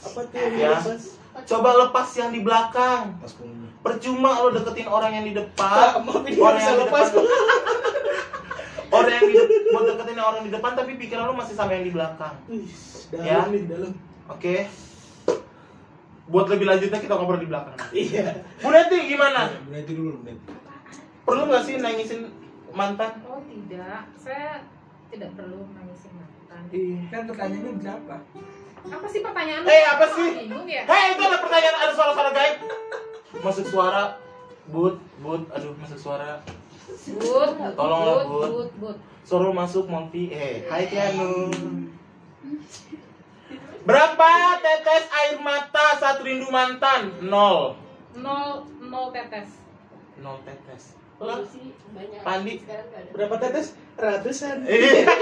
Apa 0.02 0.20
tuh 0.24 0.36
yang 0.38 0.52
Ya. 0.54 0.70
dilepas? 0.76 1.02
coba 1.42 1.70
lepas 1.80 2.08
yang 2.14 2.30
di 2.30 2.40
belakang 2.40 3.18
percuma 3.80 4.38
lo 4.38 4.50
deketin 4.50 4.86
orang 4.86 5.12
yang 5.12 5.24
di 5.24 5.34
depan 5.34 5.98
orang 6.00 6.24
yang 6.56 6.72
di 6.72 6.80
lepas. 6.80 7.10
depan 7.10 7.24
orang 8.92 9.12
yang 9.12 9.24
di 9.24 9.34
de- 9.34 9.50
mau 9.68 9.82
deketin 9.82 10.18
orang 10.20 10.42
di 10.42 10.50
depan 10.50 10.72
tapi 10.72 10.94
pikiran 10.94 11.26
lo 11.26 11.34
masih 11.34 11.52
sama 11.52 11.72
yang 11.72 11.82
di 11.82 11.92
belakang 11.92 12.34
dalam 13.10 13.24
Ya. 13.24 13.40
nih, 13.46 13.62
dalam. 13.66 13.92
Oke 14.26 14.54
buat 16.24 16.46
lebih 16.48 16.64
lanjutnya 16.64 16.98
kita 16.98 17.12
ngobrol 17.12 17.36
di 17.36 17.46
belakang 17.46 17.76
Iya. 17.92 18.40
Bu 18.56 18.68
Neti 18.68 18.96
gimana 19.06 19.52
Berarti 19.62 19.92
dulu 19.92 20.18
berarti. 20.18 20.52
perlu 21.22 21.42
nggak 21.46 21.62
sih 21.62 21.74
nangisin 21.78 22.20
mantan 22.70 23.12
oh 23.24 23.44
tidak 23.44 24.08
saya 24.14 24.64
tidak 25.08 25.30
perlu 25.32 25.68
nangisin 25.70 26.12
mantan 26.14 26.62
Kan 27.06 27.22
pertanyaannya 27.26 27.72
berapa? 27.76 28.16
apa 28.84 29.06
sih 29.06 29.20
pertanyaannya 29.20 29.68
Eh, 29.70 29.84
apa 29.86 30.06
sih? 30.10 30.28
bingung 30.38 30.64
ya 30.66 30.82
Hei, 30.84 31.12
itu 31.12 31.22
ada 31.22 31.38
pertanyaan 31.38 31.76
ada 31.78 31.92
suara-suara 31.92 32.30
gaib. 32.30 32.56
Masuk 33.36 33.66
suara, 33.66 34.04
but, 34.68 34.94
but, 35.18 35.42
aduh 35.50 35.72
masuk 35.74 35.96
suara. 35.98 36.44
but 37.10 37.72
Tolonglah, 37.74 38.14
but 38.14 38.28
Bud. 38.28 38.44
but 38.44 38.70
but 38.78 38.96
Suruh 39.22 39.50
masuk 39.50 39.84
Monty. 39.86 40.28
Eh, 40.30 40.68
hai 40.68 40.84
Kianu. 40.84 41.48
Berapa 43.84 44.30
tetes 44.58 45.04
air 45.12 45.36
mata 45.38 45.92
saat 45.94 46.20
rindu 46.20 46.48
mantan? 46.48 47.12
Nol. 47.20 47.76
nol 48.14 48.64
nol 48.80 49.12
tetes 49.12 49.60
Nol 50.16 50.40
tetes. 50.40 50.96
Lah, 51.16 51.42
sih 51.42 51.68
banyak. 51.90 52.20
Pandi. 52.22 52.54
Berapa 53.12 53.36
tetes? 53.38 53.76
Ratusan. 53.94 54.64
Iya. 54.66 55.04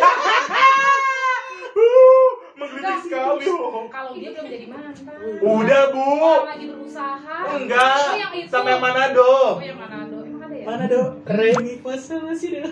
Uh, 1.72 2.29
Menggelitik 2.53 3.09
sekali. 3.09 3.48
kalau 3.88 4.12
dia 4.12 4.29
belum 4.29 4.44
jadi 4.46 4.66
mantan 4.68 4.92
Udah, 5.40 5.83
Bu. 5.88 6.05
orang 6.05 6.53
lagi 6.53 6.66
berusaha 6.68 7.37
Enggak. 7.48 7.96
oh 8.05 8.12
yang 8.12 8.33
itu 8.37 8.53
Sampai 8.53 8.77
Manado. 8.77 9.25
oh 9.25 9.57
yang 9.57 9.81
Manado 9.81 10.20
emang 10.20 10.44
ada 10.44 10.53
ya 10.53 10.64
Mana 10.68 10.85
do? 10.85 11.03
Remi 11.25 11.81
pasa 11.81 12.20
masih 12.20 12.61
do. 12.61 12.70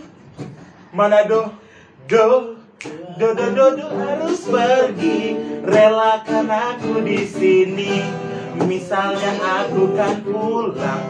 Manado. 0.93 1.57
Do. 2.05 2.60
Do 2.81 3.37
do 3.37 3.47
do 3.53 3.67
do 3.77 3.87
harus 3.93 4.41
pergi, 4.43 5.37
relakan 5.61 6.49
aku 6.49 7.05
di 7.05 7.29
sini. 7.29 8.01
Misalnya 8.65 9.37
aku 9.37 9.93
kan 9.93 10.25
pulang. 10.25 11.05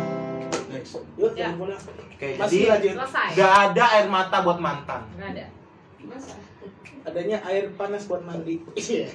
Next. 0.67 0.99
Yuk, 1.15 1.31
Ya. 1.33 1.47
jangan 1.47 1.55
pulang. 1.63 1.81
Oke, 2.11 2.29
Masih 2.37 2.67
jadi 2.69 2.89
selesai 2.93 3.29
gak 3.33 3.53
ada 3.71 3.85
air 3.95 4.07
mata 4.07 4.43
buat 4.43 4.59
mantan. 4.59 5.07
nggak 5.15 5.31
ada 5.31 5.47
Masa? 6.05 6.35
Adanya 7.01 7.39
air 7.47 7.71
panas 7.73 8.05
buat 8.05 8.21
mandi. 8.21 8.61
Iya. 8.75 9.09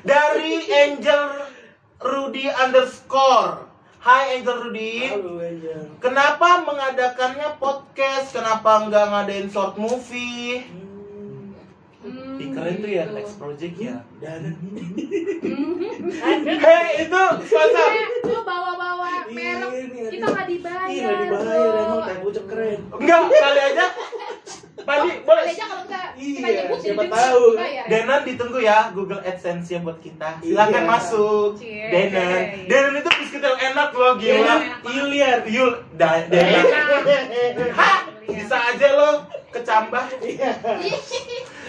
Dari 0.00 0.64
Angel 0.66 1.22
Rudy 2.00 2.48
underscore. 2.48 3.68
Hai 4.00 4.40
Angel 4.40 4.56
Rudy. 4.64 5.12
Halo 5.12 5.38
Angel. 5.38 5.80
Kenapa 6.00 6.64
mengadakannya 6.64 7.60
podcast? 7.60 8.32
Kenapa 8.32 8.88
nggak 8.88 9.06
ngadain 9.06 9.46
short 9.46 9.76
movie? 9.76 10.64
Hmm, 10.64 10.87
Keren 12.40 12.74
tuh 12.78 12.90
ya 12.90 13.04
next 13.08 13.34
project 13.36 13.74
ya. 13.76 13.94
dan 14.18 14.42
Hei 16.58 16.86
itu. 17.00 17.22
Eh, 17.40 18.06
lu 18.20 18.38
bawa-bawa 18.40 19.26
merek 19.26 19.30
Ini 19.30 19.42
ada- 19.52 19.70
kita 20.08 20.26
nggak 20.26 20.46
dibayar 20.46 21.10
nggak 21.10 21.28
dibayar 21.28 21.72
emang 21.76 22.00
teh 22.04 22.16
pucuk 22.20 22.44
keren. 22.46 22.80
Enggak 22.90 23.20
kali 23.28 23.60
aja. 23.64 23.86
Pandi 24.80 25.10
boleh. 25.20 25.42
Aja 25.44 25.64
kalau 25.66 25.84
kita 25.84 26.00
kita 26.16 26.48
Iya, 26.48 26.60
nyebut 26.64 26.78
siapa 26.80 27.02
tahu. 27.04 27.44
dibayar 27.52 27.74
ya. 27.74 27.82
Denan 27.88 28.20
ditunggu 28.24 28.58
ya 28.58 28.78
Google 28.90 29.20
AdSense 29.20 29.68
ya 29.68 29.78
buat 29.80 29.98
kita. 29.98 30.28
Silakan 30.40 30.72
Iya. 30.78 30.88
masuk. 30.88 31.50
Denan. 31.60 32.40
Denan 32.64 32.92
itu 32.96 33.10
biskuit 33.14 33.42
yang 33.42 33.58
enak 33.66 33.90
loh 33.92 34.12
gila. 34.16 34.54
Iuliar. 34.82 35.38
Yul, 35.44 35.72
da, 35.92 36.24
Denan. 36.24 36.64
Hah, 37.78 37.98
bisa 38.24 38.56
aja 38.56 38.88
lo 38.94 39.10
kecambah. 39.50 40.04
Iya. 40.20 40.50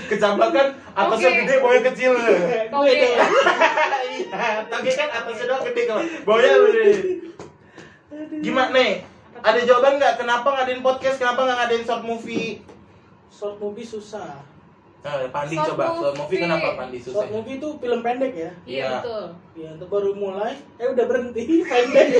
Kecambah 0.09 0.47
kan 0.49 0.67
atasnya 0.91 1.29
Oke. 1.29 1.39
gede, 1.39 1.53
bawahnya 1.59 1.81
kecil. 1.87 2.11
Oke. 2.17 2.89
Iya, 2.89 3.21
tapi 4.71 4.89
kan 4.89 5.07
atasnya 5.07 5.45
doang 5.45 5.63
gede 5.63 5.81
kalau 5.85 6.01
bawahnya 6.23 6.49
gede. 6.65 6.87
Gimana 8.41 8.73
nih? 8.73 8.91
Ada 9.39 9.59
jawaban 9.63 9.95
nggak? 9.95 10.17
Kenapa 10.17 10.47
ngadain 10.51 10.81
podcast? 10.81 11.15
Kenapa 11.15 11.39
nggak 11.41 11.57
ngadain 11.57 11.83
short 11.83 12.03
movie? 12.03 12.59
Short 13.29 13.55
movie 13.57 13.85
susah. 13.85 14.41
Eh, 14.99 15.31
Pandi 15.31 15.55
Short 15.55 15.71
coba 15.71 15.83
short 15.87 16.11
movie 16.11 16.19
movie. 16.19 16.39
kenapa 16.43 16.67
Pandi 16.75 16.97
susah? 16.99 17.15
Short 17.15 17.31
movie 17.31 17.55
itu 17.55 17.69
film 17.77 17.99
pendek 18.01 18.33
ya. 18.33 18.51
Iya 18.65 18.67
Iya. 18.67 18.89
betul. 18.97 19.25
Ya, 19.55 19.69
untuk 19.71 19.87
baru 19.87 20.11
mulai, 20.11 20.59
eh 20.75 20.87
udah 20.87 21.05
berhenti 21.05 21.43
pendek. 21.71 22.07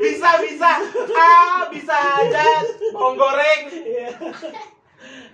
bisa 0.00 0.30
bisa 0.40 0.70
ah 1.14 1.62
bisa 1.68 1.94
aja 1.94 2.42
bawang 2.90 3.14
goreng 3.14 3.60
Iya. 3.70 4.10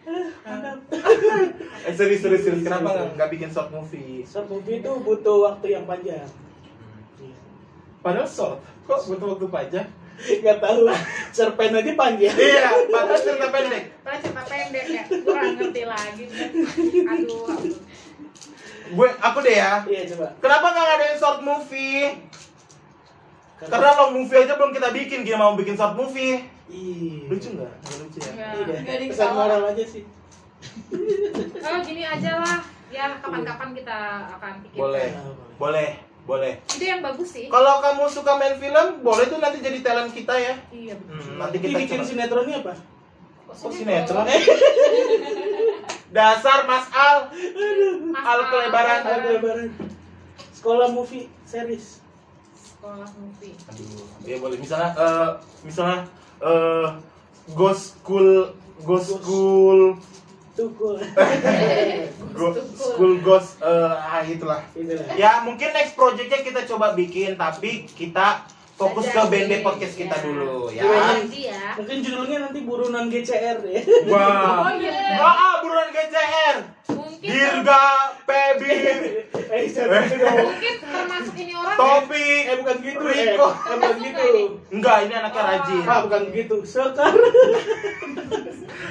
Eh 0.06 1.92
serius 1.92 2.22
serius 2.22 2.42
serius 2.42 2.62
kenapa 2.62 3.10
nggak 3.12 3.28
bikin 3.28 3.50
short 3.50 3.70
movie 3.70 4.22
Short 4.22 4.46
movie 4.46 4.78
itu 4.78 4.90
butuh 4.96 5.36
waktu 5.44 5.66
yang 5.72 5.84
panjang. 5.84 6.26
Iya. 7.16 7.34
padahal 7.98 8.22
short 8.24 8.58
kok 8.82 9.00
butuh 9.04 9.34
waktu 9.34 9.48
panjang 9.48 9.88
Gak 10.16 10.64
tahu. 10.64 10.88
Cerpen 11.28 11.76
aja 11.76 11.92
panjang. 11.92 12.32
iya 12.32 12.72
padahal 12.88 13.20
cerita 13.20 13.52
pendek 13.52 13.84
Padahal 14.00 14.20
cerita 14.22 14.42
pendek 14.42 14.86
ya. 14.88 15.02
Kurang 15.04 15.52
ngerti 15.54 15.82
lagi. 15.84 16.24
Aduh. 17.04 17.44
aduh. 17.44 17.76
gue 18.86 19.08
aku 19.12 19.38
deh 19.42 19.54
ya 19.54 19.82
Iya 19.82 20.02
coba. 20.08 20.26
kenapa 20.40 20.66
nggak 20.70 20.84
ngadain 20.86 21.16
short 21.16 21.40
movie 21.42 22.16
karena 23.58 23.88
long 23.94 24.12
movie 24.12 24.36
aja 24.36 24.54
belum 24.54 24.70
kita 24.70 24.88
bikin 24.90 25.20
gimana 25.22 25.44
mau 25.46 25.56
bikin 25.56 25.74
short 25.74 25.94
movie 25.94 26.44
Iya. 26.66 27.30
lucu 27.30 27.48
nggak 27.52 27.72
nggak 27.78 27.96
lucu 28.00 28.18
ya 28.18 28.28
Enggak. 28.28 28.52
Iya. 28.52 28.64
Nggak 28.76 28.90
ada 28.90 29.00
yang 29.00 29.10
Pesan 29.10 29.30
moral 29.32 29.60
aja 29.66 29.84
sih. 29.86 30.02
Oh 31.62 31.78
gini 31.80 32.02
aja 32.02 32.30
lah. 32.36 32.58
Ya 32.86 33.06
kapan-kapan 33.16 33.68
kita 33.72 33.98
akan 34.32 34.52
pikirkan. 34.60 34.80
boleh 34.80 35.06
boleh 35.56 35.88
boleh 36.22 36.52
Itu 36.66 36.84
yang 36.84 37.00
bagus 37.00 37.28
sih. 37.32 37.46
kalau 37.46 37.78
kamu 37.78 38.04
suka 38.08 38.34
main 38.34 38.54
film 38.56 38.86
boleh 39.00 39.24
tuh 39.24 39.38
nanti 39.38 39.58
jadi 39.58 39.78
talent 39.80 40.10
kita 40.10 40.34
ya 40.34 40.54
Iya 40.68 40.94
betul. 40.96 41.14
Hmm, 41.16 41.34
nanti 41.38 41.56
kita 41.60 41.76
bikin 41.78 42.02
sinetronnya 42.02 42.56
apa? 42.60 42.74
Kok 43.46 43.70
sinetron? 43.70 44.26
Dasar 46.08 46.64
Mas 46.64 46.86
Al. 46.90 47.30
Mas 48.06 48.24
Al 48.24 48.40
kelebaran. 48.44 49.00
Ada 49.02 49.28
lebaran. 49.32 49.68
Sekolah 50.50 50.88
movie 50.88 51.30
series. 51.44 52.02
Sekolah 52.86 53.10
movie. 53.18 53.54
Aduh, 53.66 54.06
ya 54.22 54.36
boleh. 54.38 54.58
Misalnya, 54.62 54.90
eh, 54.94 55.30
misalnya, 55.66 56.06
eh, 56.38 56.86
Ghost 57.50 57.98
School, 57.98 58.54
Ghost 58.78 59.10
School, 59.10 59.98
Tukul. 60.54 60.94
Go- 62.30 62.54
School 62.72 63.14
Ghost, 63.20 63.58
ah 63.66 64.22
itulah. 64.22 64.62
Itulah. 64.70 65.18
Ya 65.18 65.42
mungkin 65.42 65.74
next 65.74 65.98
projectnya 65.98 66.46
kita 66.46 66.62
coba 66.64 66.94
bikin, 66.94 67.34
tapi 67.34 67.90
kita 67.90 68.46
fokus 68.76 69.08
ke 69.08 69.22
sih, 69.32 69.60
podcast 69.64 69.94
kita 69.96 70.16
ya. 70.20 70.22
dulu 70.22 70.68
ya. 70.68 70.84
Nanti 70.84 71.40
ya. 71.48 71.64
Mungkin 71.80 71.96
judulnya 72.04 72.38
nanti 72.44 72.60
burunan 72.60 73.08
GCR 73.08 73.58
ya. 73.64 73.80
Wah. 74.12 74.68
Oh 74.68 74.72
iya. 74.76 75.16
Ah, 75.16 75.32
ah, 75.32 75.54
buruan 75.64 75.88
GCR. 75.88 76.56
Mungkin 76.92 77.24
Dirga, 77.24 77.84
Pebi, 78.28 78.76
Eh, 79.46 79.70
gitu 79.70 79.88
dong. 79.88 80.36
mungkin 80.52 80.74
termasuk 80.82 81.36
ini 81.38 81.54
orang 81.54 81.78
Topi. 81.78 82.28
Eh 82.44 82.56
bukan 82.60 82.76
gitu, 82.82 83.04
eh. 83.08 83.14
Riko. 83.32 83.48
Eh, 83.48 83.74
bukan 83.78 83.96
gitu. 84.02 84.26
Enggak, 84.74 84.96
ini 85.06 85.14
anaknya 85.16 85.42
rajin. 85.48 85.82
Ah, 85.86 85.98
bukan 86.04 86.22
gitu. 86.34 86.56
Sekar. 86.66 87.14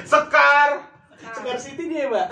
Sekar. 0.02 0.70
Sekar 1.20 1.56
City 1.60 1.84
dia, 1.92 2.08
Mbak. 2.08 2.28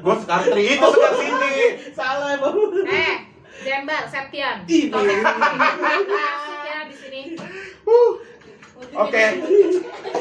Gue 0.00 0.14
Sekar 0.22 0.40
Tri, 0.46 0.64
itu 0.78 0.86
Sekar 0.86 1.12
Sini. 1.18 1.54
Salah, 1.98 2.38
Bang. 2.38 2.56
Eh, 2.86 3.14
Jembar, 3.62 4.02
Septian. 4.06 4.56
Iya. 4.66 4.90
Masuk 4.92 6.60
ya 6.62 6.78
di 6.84 6.94
sini. 6.94 7.20
Huh. 7.82 8.12
Oke. 8.98 9.22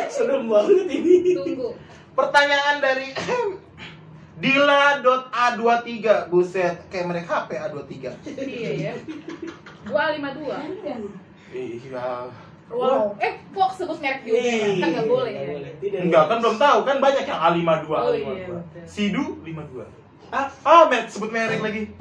Serem 0.07 0.45
banget 0.45 0.87
ini. 0.87 1.33
Tunggu. 1.33 1.69
Pertanyaan 2.11 2.77
dari 2.77 3.09
Dila.a23 4.41 5.87
Buset, 6.27 6.89
kayak 6.89 7.07
mereka 7.07 7.45
HP 7.45 7.61
A23 7.61 7.93
Iya 8.41 8.71
ya. 8.73 8.93
252. 9.85 11.53
Iya 11.53 11.93
Wow. 12.71 13.19
Eh, 13.19 13.35
kok 13.51 13.71
sebut 13.75 13.99
merek 13.99 14.23
juga? 14.23 14.39
Ih, 14.39 14.79
Kan 14.79 14.89
nggak 14.95 15.03
boleh 15.05 15.27
ya. 15.27 15.43
nggak 15.43 15.51
boleh. 15.51 15.71
Tidak. 15.77 15.99
Enggak 16.07 16.23
kan 16.25 16.37
belum 16.39 16.55
tahu 16.55 16.79
kan 16.87 16.97
banyak 16.97 17.25
yang 17.27 17.39
A52 17.43 17.89
Oh, 17.91 17.99
A52 18.07 18.15
iya, 18.15 18.47
betul. 18.47 18.59
Sidu 18.87 19.23
52 19.43 20.00
Ah, 20.31 20.47
Ah, 20.63 20.83
Matt, 20.87 21.11
sebut 21.11 21.27
merek 21.27 21.59
lagi. 21.59 21.91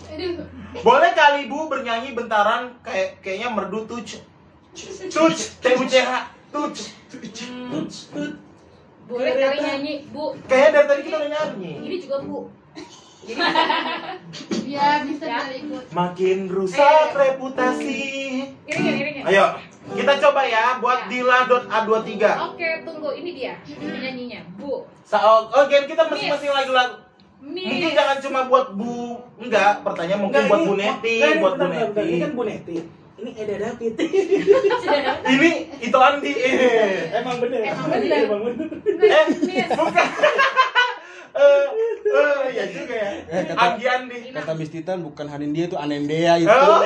Boleh 0.87 1.11
kali 1.13 1.51
Bu 1.51 1.67
bernyanyi 1.67 2.15
bentaran 2.15 2.71
kayak 2.81 3.19
kayaknya 3.19 3.51
merdu 3.51 3.83
tuj 3.91 4.23
Tuj, 5.11 5.37
T-U-C-H 5.59 6.11
Tuj 6.55 6.77
Hmm, 7.51 7.91
boleh 9.11 9.33
kali 9.35 9.59
nyanyi, 9.59 9.95
Bu. 10.15 10.39
Kayaknya 10.47 10.71
dari 10.71 10.87
tadi 10.87 11.01
kita 11.03 11.17
udah 11.19 11.31
nyanyi 11.35 11.73
Ini 11.83 11.97
juga 11.99 12.17
Bu. 12.23 12.39
Jadi 13.27 13.41
Ya 14.71 15.03
bisa 15.03 15.27
Ya. 15.27 15.43
ikut. 15.51 15.85
Makin 15.91 16.39
Eh. 16.47 16.55
rusak 16.55 17.11
reputasi 17.11 17.99
iringin, 18.65 18.95
iringin. 18.95 19.23
Ayo, 19.27 19.59
kita 19.91 20.13
coba 20.23 20.47
ya 20.47 20.79
buat 20.79 21.11
Ya. 21.11 21.19
Dila.a23 21.19 22.15
Oke, 22.55 22.69
tunggu. 22.87 23.11
Ini 23.11 23.31
dia. 23.35 23.55
Ini 23.67 23.99
nyanyinya. 23.99 24.41
Bu. 24.55 24.87
Sa 25.03 25.19
oh, 25.19 25.51
oh, 25.51 25.67
Gen, 25.67 25.91
kita 25.91 26.07
masing-masing 26.07 26.55
lagu-lagu 26.55 27.10
Mungkin 27.41 27.91
jangan 27.91 28.19
cuma 28.21 28.41
buat 28.45 28.73
Bu 28.73 29.17
Enggak, 29.37 29.81
pertanyaan 29.81 30.21
mungkin 30.21 30.39
Enggak, 30.39 30.51
buat 30.51 30.61
ini- 30.61 30.69
Bu 30.69 30.75
Neti 30.77 31.17
enggak, 31.17 31.35
Buat 31.39 31.55
Bu. 31.55 31.67
Neti 31.67 32.03
Ini 32.03 32.17
kan 32.19 32.31
Bu 32.31 32.43
Neti. 32.45 32.77
Ini 33.17 33.31
Eda 33.35 33.55
David. 33.59 33.93
Ini 35.35 35.51
itu 35.79 35.99
Andi 35.99 36.33
eh. 36.33 37.13
Emang 37.19 37.37
bener. 37.39 37.61
Emang 37.67 37.87
bener. 37.87 38.19
Emang 38.23 38.41
bener. 38.43 38.67
Eh, 38.99 39.25
Miss. 39.39 39.71
bukan 39.71 40.07
Eh, 41.31 41.67
eh, 42.11 42.43
iya 42.51 42.65
juga 42.67 42.91
ya 42.93 43.11
Eh, 43.23 43.43
kata- 43.47 43.61
Andi 43.71 43.85
Andi 43.87 44.17
Kata 44.31 44.53
Miss 44.53 44.69
Titan 44.69 44.99
bukan 45.01 45.27
Hanindea 45.27 45.65
itu 45.65 45.77
Anendea 45.77 46.33
itu. 46.37 46.51
Oh, 46.51 46.83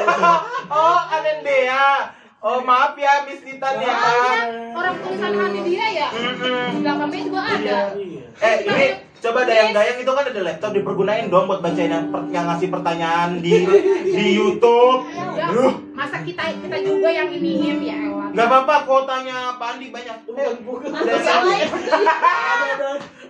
oh 0.68 1.00
Anendea 1.08 2.12
Oh 2.38 2.60
maaf 2.60 2.92
ya 2.94 3.24
Miss 3.24 3.40
Titan 3.40 3.74
ya 3.78 3.88
Soalnya 3.88 4.36
orang 4.74 4.94
tulisan 5.00 5.32
hati 5.32 5.60
dia 5.64 5.86
ya. 5.96 6.08
Mm-mm. 6.10 6.76
Belakangnya 6.78 7.20
juga 7.22 7.40
ada. 7.42 7.78
Iya. 7.96 8.24
Eh 8.36 8.54
ini 8.60 8.86
coba 9.24 9.48
dayang-dayang 9.48 9.96
itu 9.96 10.12
kan 10.12 10.24
ada 10.28 10.40
laptop 10.44 10.70
dipergunain 10.76 11.32
dong 11.32 11.48
buat 11.48 11.64
bacain 11.64 11.88
yang, 11.88 12.12
per- 12.12 12.28
yang 12.28 12.44
ngasih 12.44 12.68
pertanyaan 12.68 13.40
di 13.40 13.64
di 14.04 14.26
YouTube. 14.36 15.08
Ya, 15.08 15.48
Duh, 15.48 15.72
masa 15.96 16.20
kita 16.20 16.44
kita 16.60 16.76
juga 16.84 17.08
yang 17.08 17.32
iniin 17.32 17.80
ya 17.80 17.96
elah. 18.04 18.28
nggak 18.36 18.46
apa-apa 18.46 18.74
kuotanya 18.84 19.56
Pak 19.56 19.68
Andi 19.76 19.88
banyak. 19.88 20.16
Bukan, 20.28 20.54
bukan. 20.68 20.90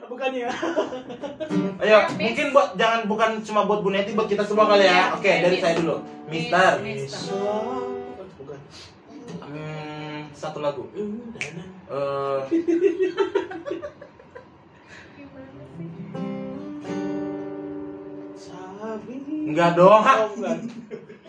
Bukan 0.04 0.30
ya. 0.34 0.50
Ayo, 1.80 1.98
mungkin 2.18 2.46
buat 2.50 2.68
jangan 2.74 3.00
bukan 3.06 3.30
cuma 3.40 3.62
buat 3.64 3.80
Bu 3.80 3.94
Neti, 3.94 4.18
buat 4.18 4.26
kita 4.26 4.42
semua 4.42 4.66
kali 4.66 4.84
ya. 4.90 5.14
Oke, 5.14 5.32
dari 5.46 5.62
saya 5.62 5.78
dulu. 5.78 6.02
Mister. 6.26 6.82
Bukan. 8.34 8.58
Hmm, 9.44 10.26
satu 10.34 10.58
lagu. 10.58 10.90
Eh, 10.90 12.40
Sabi. 12.50 12.58
Enggak 19.50 19.70
dong. 19.76 20.02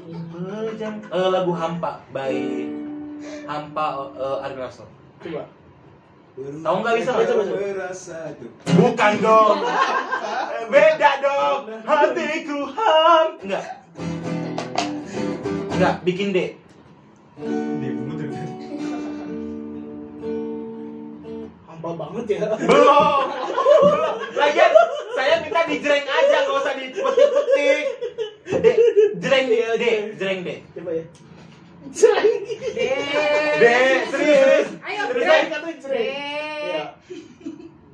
Eh, 0.05 1.27
lagu 1.33 1.51
Hampa 1.57 1.97
by 2.13 2.35
Hampa 3.49 3.85
eh, 4.13 4.45
Ari 4.45 4.55
Lasso. 4.57 4.85
Coba. 5.21 5.43
Tahu 6.35 6.75
nggak 6.83 6.95
bisa 6.99 7.09
nggak? 7.15 7.27
Coba, 7.31 7.43
coba. 7.47 7.57
Berasa 7.63 8.19
tuh. 8.35 8.51
Bukan 8.75 9.13
dong. 9.23 9.57
Beda 10.73 11.11
dong. 11.23 11.59
Hatiku 11.87 12.59
ham. 12.75 13.27
Enggak. 13.39 13.65
Enggak, 15.75 15.95
bikin 16.03 16.35
D. 16.35 16.39
Dia 17.39 17.91
muter 17.95 18.27
kan. 18.31 18.49
Hampa 21.71 21.89
banget 21.95 22.25
ya. 22.35 22.51
Belum. 22.59 23.23
Lagian 24.39 24.71
saya 25.15 25.35
minta 25.41 25.61
dijreng 25.65 26.05
aja, 26.05 26.37
nggak 26.43 26.57
usah 26.59 26.73
dipetik-petik. 26.75 27.83
Jreng 29.17 29.45
D, 29.47 29.53
D, 29.75 29.85
jreng 30.19 30.39
D. 30.43 30.49
Coba 30.75 30.91
ya. 30.91 31.05
D, 31.85 33.63
serius, 34.05 34.05
serius. 34.11 34.67
Ayo, 34.81 35.01
jreng. 35.13 35.45
Ya. 36.65 36.83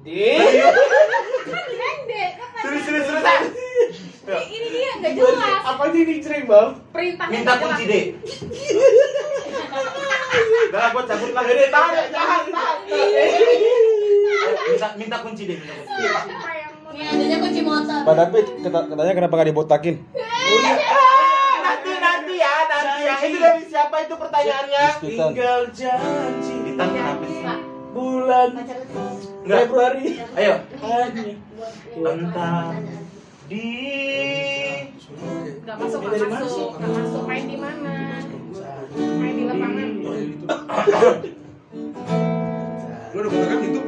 D. 0.02 0.10
Serius, 0.10 0.76
Kan 1.46 1.64
bilang 1.70 2.00
D. 2.04 2.14
Kan 2.34 2.50
serius, 2.60 2.84
serius, 2.84 3.06
serius. 3.06 3.46
Ya. 4.22 4.38
Ini 4.38 4.68
dia 4.70 4.92
nggak 5.02 5.14
jelas. 5.18 5.62
Apa 5.66 5.84
sih 5.92 6.02
ini 6.02 6.16
jreng, 6.22 6.44
Bang? 6.46 6.70
Perintahnya 6.90 7.34
Minta 7.36 7.54
kunci 7.58 7.84
D. 7.86 7.94
jelas. 7.94 8.94
Udah 10.72 10.80
lah, 10.80 10.90
gua 10.96 11.04
cabut 11.04 11.32
lah. 11.36 11.44
Udah, 11.44 11.68
Tahan, 11.68 11.94
tahan, 12.16 12.44
tahan. 12.48 12.78
Ayo, 14.42 14.56
Minta, 14.72 14.88
minta 14.96 15.18
kunci 15.20 15.44
D, 15.44 15.52
minta 15.60 15.74
kunci 15.76 15.96
Mau 16.92 17.00
Ini 17.00 17.08
adanya 17.08 17.38
kunci 17.40 17.62
motor. 17.64 18.00
Pak 18.04 18.16
David 18.20 18.46
kata- 18.68 18.86
katanya 18.92 19.14
kenapa 19.16 19.34
gak 19.40 19.48
dibotakin? 19.48 19.96
Nanti 21.64 21.92
nanti 21.96 22.34
ya 22.36 22.56
nanti 22.68 23.00
ya 23.00 23.16
itu 23.24 23.38
dari 23.40 23.64
siapa 23.64 23.96
itu 24.04 24.16
pertanyaannya. 24.20 24.86
Tinggal 25.00 25.62
janji. 25.72 26.56
Bulan. 27.92 28.50
Februari. 29.42 30.20
ayo 30.36 30.54
Hanya. 30.80 31.24
entah 32.12 32.76
di 33.48 33.68
Nggak 35.62 35.76
masuk, 35.76 36.00
nggak 36.02 36.28
masuk, 36.28 36.70
nggak 36.76 36.92
masuk. 36.92 37.24
Main 37.24 37.44
di 37.48 37.56
mana? 37.56 37.96
Main 38.96 39.34
di 39.34 39.44
lapangan. 39.48 39.90
Lu 43.12 43.18
udah 43.18 43.32
muter 43.32 43.48
kan 43.48 43.60
itu? 43.64 43.82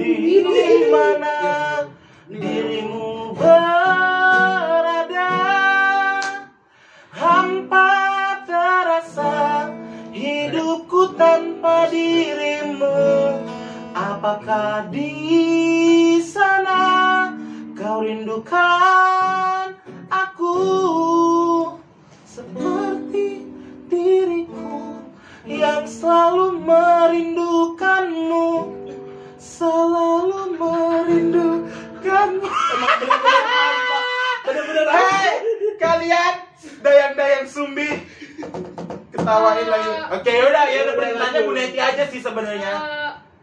di 0.00 0.88
mana 0.88 1.34
dirimu 2.30 3.34
berada 3.34 5.34
hampa 7.10 7.90
terasa 8.46 9.66
hidupku 10.14 11.18
tanpa 11.18 11.90
dirimu. 11.90 12.86
Apakah 13.98 14.86
di 14.94 16.22
sana 16.22 17.34
kau 17.74 18.06
rindukan 18.06 19.74
aku? 20.06 20.54
Seperti 22.30 23.42
diriku 23.90 25.02
yang 25.50 25.82
selalu 25.82 26.62
merindukanmu 26.62 28.70
selalu 29.34 30.54
merindukanmu 30.54 31.59
Bener-bener 34.40 34.84
Hei 34.86 35.32
kalian 35.76 36.34
dayang-dayang 36.80 37.46
sumbi 37.46 37.88
ketawain 39.10 39.64
lagi 39.64 39.90
oke 40.10 40.28
yaudah 40.28 40.64
ya 40.66 40.80
udah 40.82 40.94
beritanya 40.94 41.40
Bu 41.40 41.52
Neti 41.52 41.78
aja 41.78 42.04
sih 42.06 42.20
sebenarnya 42.20 42.72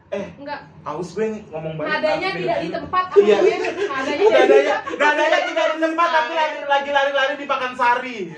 Eh, 0.08 0.16
eh 0.16 0.26
enggak. 0.38 0.64
aus 0.82 1.12
gue 1.12 1.28
ngomong 1.46 1.74
banyak 1.76 1.92
Nadanya 1.92 2.30
tidak 2.32 2.58
di 2.62 2.70
tempat. 2.72 3.04
Iya. 3.20 3.38
Nadanya 3.38 3.70
nadanya 4.32 4.76
nadanya 4.96 5.40
tidak 5.44 5.68
di 5.68 5.80
tempat 5.82 6.08
tapi 6.10 6.34
lagi 6.34 6.60
lagi 6.64 6.90
lari-lari 6.90 7.34
di 7.36 7.46
Pakansari 7.46 8.18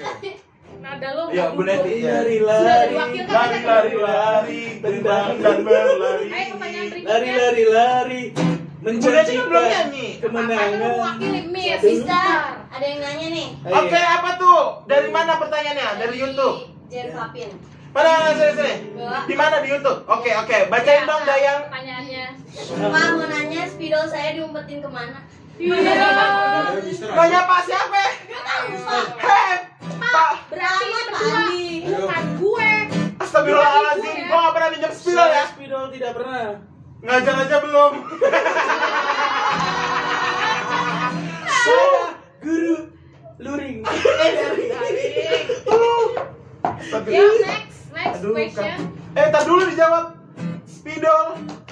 Nada 0.80 1.10
lo. 1.12 1.28
Iya, 1.28 1.44
nggak 1.46 1.54
Bu. 1.54 1.62
Neti. 1.62 1.92
Sudah 2.00 2.14
Lari-lari. 2.16 2.88
diwakilkan 2.90 3.36
lari 3.36 3.60
lari 3.60 3.92
berdua. 3.92 4.08
lari 4.08 4.64
terbang 4.80 5.28
dan 5.38 5.58
berlari 5.60 6.28
berikutnya. 6.32 7.04
Lari-lari 7.04 7.64
lari. 7.68 8.24
Neti 8.80 9.36
kan 9.36 9.46
belum 9.52 9.66
nyanyi 9.68 10.08
kemenangan. 10.24 10.72
mewakili 10.80 11.42
Miss. 11.52 11.84
Mister, 11.84 12.64
ada 12.72 12.86
yang 12.88 13.00
nanya 13.04 13.28
nih. 13.28 13.48
Oke, 13.68 14.00
apa 14.00 14.30
tuh? 14.40 14.88
Dari 14.88 15.12
mana 15.12 15.36
pertanyaannya? 15.36 16.00
Dari 16.00 16.16
YouTube. 16.16 16.72
Jen 16.88 17.12
Papin. 17.12 17.52
Mana 17.92 18.08
mana 18.08 18.32
sini 18.40 18.54
sini. 18.56 18.74
Di 19.28 19.36
mana 19.36 19.60
di 19.60 19.68
YouTube? 19.76 20.00
Oke 20.08 20.32
oke, 20.32 20.58
bacain 20.72 21.04
dong 21.04 21.24
Dayang. 21.28 21.68
Pertanyaannya. 21.68 22.26
Pak 22.80 23.06
mau 23.20 23.26
nanya 23.28 23.64
spidol 23.68 24.06
saya 24.08 24.40
diumpetin 24.40 24.80
ke 24.80 24.88
mana? 24.88 25.28
Iya. 25.60 26.80
Mister. 26.80 27.10
Nanya 27.12 27.40
Pak 27.52 27.60
siapa? 27.68 28.04
Hei, 29.20 29.52
Pak. 30.00 30.32
Berarti 30.56 30.86
ini 30.88 31.02
Pak 31.04 31.04
berdua. 31.12 31.36
Andi. 31.36 31.68
Bukan 31.84 32.26
gue. 32.40 32.72
Astagfirullahaladzim, 33.20 34.32
gua 34.32 34.40
gak 34.40 34.54
pernah 34.56 34.70
minjem 34.72 34.92
spidol 34.96 35.28
ya. 35.28 35.44
Spidol 35.52 35.86
tidak 35.92 36.12
pernah. 36.16 36.64
Ngajar 37.00 37.36
aja 37.48 37.58
belum. 37.64 37.94
Saya 41.48 41.88
guru 42.44 42.76
luring. 43.40 43.80
Eh, 44.20 44.32
dari. 44.36 45.06
Ya, 47.14 47.24
next. 47.24 47.80
Next 47.96 48.20
Aduh, 48.20 48.34
question. 48.36 48.66
kan. 48.68 48.80
Eh, 49.16 49.28
tar 49.32 49.44
dulu 49.48 49.62
dijawab. 49.72 50.06
Spidol 50.68 51.28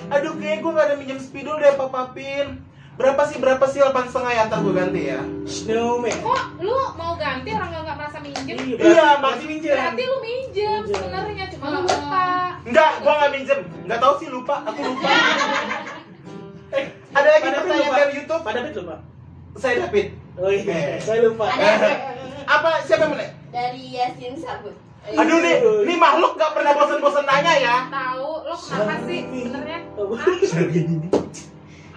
Aduh 0.07 0.34
kayak 0.39 0.63
gue 0.63 0.71
gak 0.71 0.86
ada 0.88 0.95
minjem 0.99 1.19
spidol 1.19 1.59
deh 1.59 1.73
Pak 1.75 1.89
Papin 1.89 2.66
Berapa 2.97 3.21
sih, 3.29 3.37
berapa 3.37 3.61
sih 3.69 3.77
8 3.77 4.09
setengah 4.09 4.31
ya 4.33 4.41
ntar 4.49 4.59
gue 4.65 4.73
ganti 4.73 5.01
ya 5.05 5.21
Snowman. 5.45 6.17
Kok 6.17 6.43
lu 6.65 6.73
mau 6.97 7.13
ganti 7.13 7.53
orang 7.53 7.69
nggak 7.69 7.83
nggak 7.85 7.97
merasa 8.01 8.17
minjem? 8.25 8.55
Iya, 8.57 8.73
Iya, 8.73 9.05
berarti 9.05 9.21
masih 9.21 9.45
minjem. 9.45 9.75
Berarti 9.77 10.03
lu 10.03 10.17
minjem 10.17 10.79
Minjem. 10.81 10.81
sebenarnya 10.89 11.45
cuma 11.53 11.65
lu 11.69 11.79
lupa. 11.85 12.25
Enggak, 12.65 12.91
gue 12.99 13.13
gak 13.13 13.31
minjem 13.31 13.59
Gak 13.85 13.99
tahu 14.01 14.13
sih 14.17 14.29
lupa, 14.33 14.55
aku 14.65 14.79
lupa 14.81 15.07
Eh, 16.77 16.85
Ada 17.15 17.27
lagi 17.31 17.47
pertanyaan 17.47 17.93
dari 17.95 18.13
Youtube 18.17 18.41
Pak 18.43 18.51
David 18.51 18.73
lupa. 18.81 18.95
Saya 19.55 19.75
David 19.85 20.07
Oh 20.37 20.51
iya, 20.51 20.97
saya 20.97 21.19
lupa. 21.21 21.45
Ada 21.47 21.69
Apa, 22.57 22.69
siapa 22.81 23.03
yang 23.07 23.15
dari 23.53 23.83
Yasin 23.93 24.33
Sabut. 24.35 24.73
Aduh 25.07 25.39
nih, 25.39 25.55
nih 25.85 25.97
makhluk 26.01 26.35
gak 26.35 26.51
pernah 26.51 26.75
bosan-bosan 26.75 27.23
nanya 27.23 27.53
ya 27.55 27.75
Tahu 27.87 28.43
lo 28.43 28.55
kenapa 28.57 28.95
sih 29.05 29.23
sebenarnya? 29.23 29.79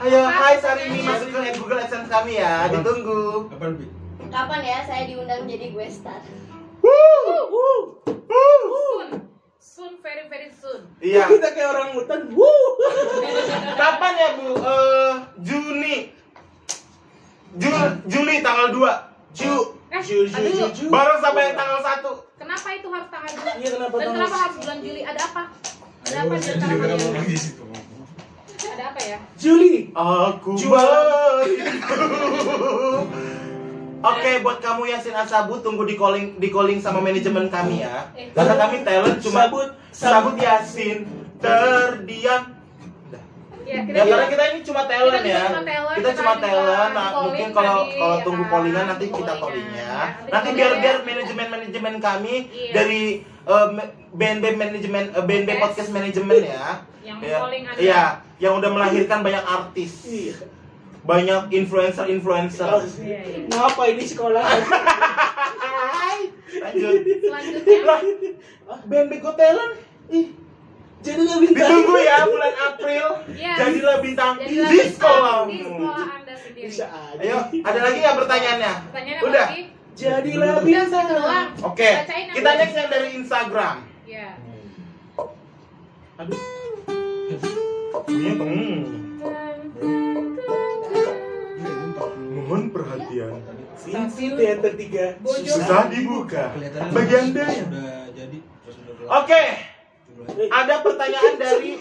Ayo, 0.00 0.20
hai 0.24 0.56
Sarimi, 0.56 1.04
masuk 1.04 1.28
ke 1.28 1.52
Google 1.60 1.78
AdSense 1.78 2.08
kami 2.08 2.40
ya, 2.40 2.66
ditunggu 2.72 3.52
Kapan, 3.52 3.70
Pi? 3.76 3.84
Kapan 4.32 4.60
ya 4.64 4.78
saya 4.80 5.02
diundang 5.04 5.44
jadi 5.44 5.66
gue 5.70 5.86
star? 5.92 6.24
Soon, 6.80 7.36
soon, 9.60 9.92
very 10.00 10.24
very 10.26 10.48
soon. 10.48 10.88
Iya, 10.98 11.28
Kita 11.28 11.52
kayak 11.52 11.68
orang 11.68 11.88
hutan. 11.92 12.20
Wuh. 12.32 12.70
kapan 13.76 14.12
ya 14.14 14.28
Bu? 14.34 14.48
Eh, 14.56 15.12
Juni 15.38 15.96
Ju- 17.52 17.96
Juli 18.06 18.34
tanggal 18.40 18.72
2 18.72 19.36
Ju 19.36 19.52
Eh, 19.90 20.00
Ju, 20.00 20.22
ju, 20.24 20.38
ju, 20.48 20.66
ju. 20.70 20.84
Baru 20.88 21.18
sampai 21.18 21.50
tanggal 21.52 21.82
1 21.82 22.40
kenapa 22.40 22.68
itu 22.72 22.88
harus 22.88 23.08
tanggal 23.10 23.30
dua? 23.34 23.52
Iya, 23.52 23.68
kenapa 23.74 23.94
Dan 23.98 24.06
kenapa 24.14 24.36
harus 24.38 24.56
bulan 24.56 24.78
Juli? 24.80 25.02
Ada 25.02 25.20
apa? 25.20 25.42
Ada 26.06 26.16
apa 26.24 26.32
di 26.32 26.48
antara 26.48 26.72
juga 26.72 26.86
kalian? 26.88 27.79
Ada 28.80 28.88
apa 28.88 29.00
ya? 29.04 29.18
Juli. 29.36 29.92
Aku 29.92 30.56
Jual. 30.56 30.80
bagiku. 31.44 32.00
Oke, 34.00 34.40
buat 34.40 34.56
kamu 34.58 34.88
Yasin 34.88 35.12
Asabu 35.12 35.60
tunggu 35.60 35.84
di 35.84 35.92
calling 35.92 36.40
di 36.40 36.48
calling 36.48 36.80
sama 36.80 37.04
manajemen 37.04 37.52
kami 37.52 37.84
ya. 37.84 38.08
Karena 38.32 38.56
kami 38.56 38.80
talent 38.80 39.20
cuma 39.20 39.44
Sabut, 39.44 39.68
Sabut 39.92 40.34
Yasin 40.34 41.04
terdiam. 41.36 42.56
Ya, 43.60 43.84
Ya 43.84 44.02
karena 44.02 44.26
kita 44.26 44.44
ini 44.50 44.60
cuma 44.64 44.82
talent 44.82 45.20
Kita 45.20 45.28
ya. 45.28 45.44
cuma 45.46 45.62
talent, 45.62 45.92
Kita 45.92 46.00
kita 46.02 46.10
cuma 46.16 46.32
talent. 46.40 46.90
Nah, 46.90 47.08
mungkin 47.20 47.48
kalau 47.52 47.76
tadi, 47.78 47.92
kalau 47.94 48.16
ya 48.16 48.24
tunggu 48.24 48.42
kan? 48.42 48.50
callingan 48.50 48.86
nanti 48.88 49.06
kita 49.06 49.32
callingnya. 49.36 49.76
ya. 49.76 50.00
Nanti 50.00 50.30
Nanti 50.32 50.48
kita 50.48 50.56
biar 50.56 50.70
lihat. 50.72 50.80
biar 50.80 50.96
manajemen 51.04 51.46
manajemen 51.52 51.94
kami 52.00 52.34
Iya. 52.48 52.72
dari 52.72 53.02
eh, 53.22 53.66
me- 53.70 53.92
BNB 54.10 54.44
manajemen 54.56 55.04
eh, 55.12 55.22
BNB 55.22 55.50
Yes. 55.50 55.60
podcast 55.60 55.90
manajemen 55.92 56.40
ya. 56.40 56.66
Yang 57.00 57.18
Ya. 57.22 57.36
calling. 57.38 57.62
Iya, 57.76 58.02
yang 58.40 58.56
udah 58.56 58.68
melahirkan 58.68 59.20
banyak 59.20 59.44
artis, 59.44 60.02
Iya. 60.02 60.36
banyak 61.00 61.52
influencer-influencer. 61.52 62.66
Oh, 62.66 62.80
Iya, 62.98 63.20
iya. 63.20 63.46
Ngapa 63.46 63.82
ini 63.86 64.04
sekolah? 64.04 64.44
Lanjut. 66.50 66.92
Selanjutnya 67.22 67.96
BNB 68.84 69.12
Got 69.18 69.36
Talent. 69.36 69.72
Ih, 70.10 70.26
Jadilah 71.00 71.40
bintang. 71.40 71.64
ditunggu 71.64 71.96
ya 71.96 72.18
bulan 72.26 72.54
April. 72.60 73.06
Yes. 73.32 73.56
Jadilah 73.56 73.96
bintang 74.04 74.32
jadilah 74.36 74.68
di 74.68 74.78
sekolahmu. 74.84 75.48
Di 75.48 75.58
sekolah 75.64 76.06
Anda 76.12 76.34
sendiri. 76.36 76.68
Bisa 76.68 76.86
aja. 76.92 77.16
Ayo, 77.16 77.38
ada 77.62 77.80
lagi 77.80 77.98
nggak 78.00 78.16
pertanyaannya? 78.20 78.72
Pertanyaannya 78.84 79.24
Udah. 79.24 79.46
sih? 79.48 79.64
Jadilah 79.96 80.60
bintang. 80.60 81.06
doang. 81.08 81.48
Oke, 81.64 81.88
yang 81.88 82.32
kita 82.32 82.50
next 82.56 82.76
yang 82.76 82.88
dari 82.88 83.08
Instagram. 83.16 83.76
Iya. 84.04 84.28
Aduh. 86.20 87.58
Hmm. 88.10 88.82
Mohon 92.34 92.62
perhatian. 92.74 93.38
Pintu 93.80 94.26
teater 94.34 94.72
tiga. 94.74 95.06
Bojo. 95.22 95.46
Susah 95.46 95.86
dibuka. 95.86 96.50
Bagi 96.90 97.14
anda 97.14 97.44
yang. 97.46 97.70
Oke, 99.10 99.44
ada 100.50 100.74
pertanyaan 100.82 101.34
dari 101.38 101.78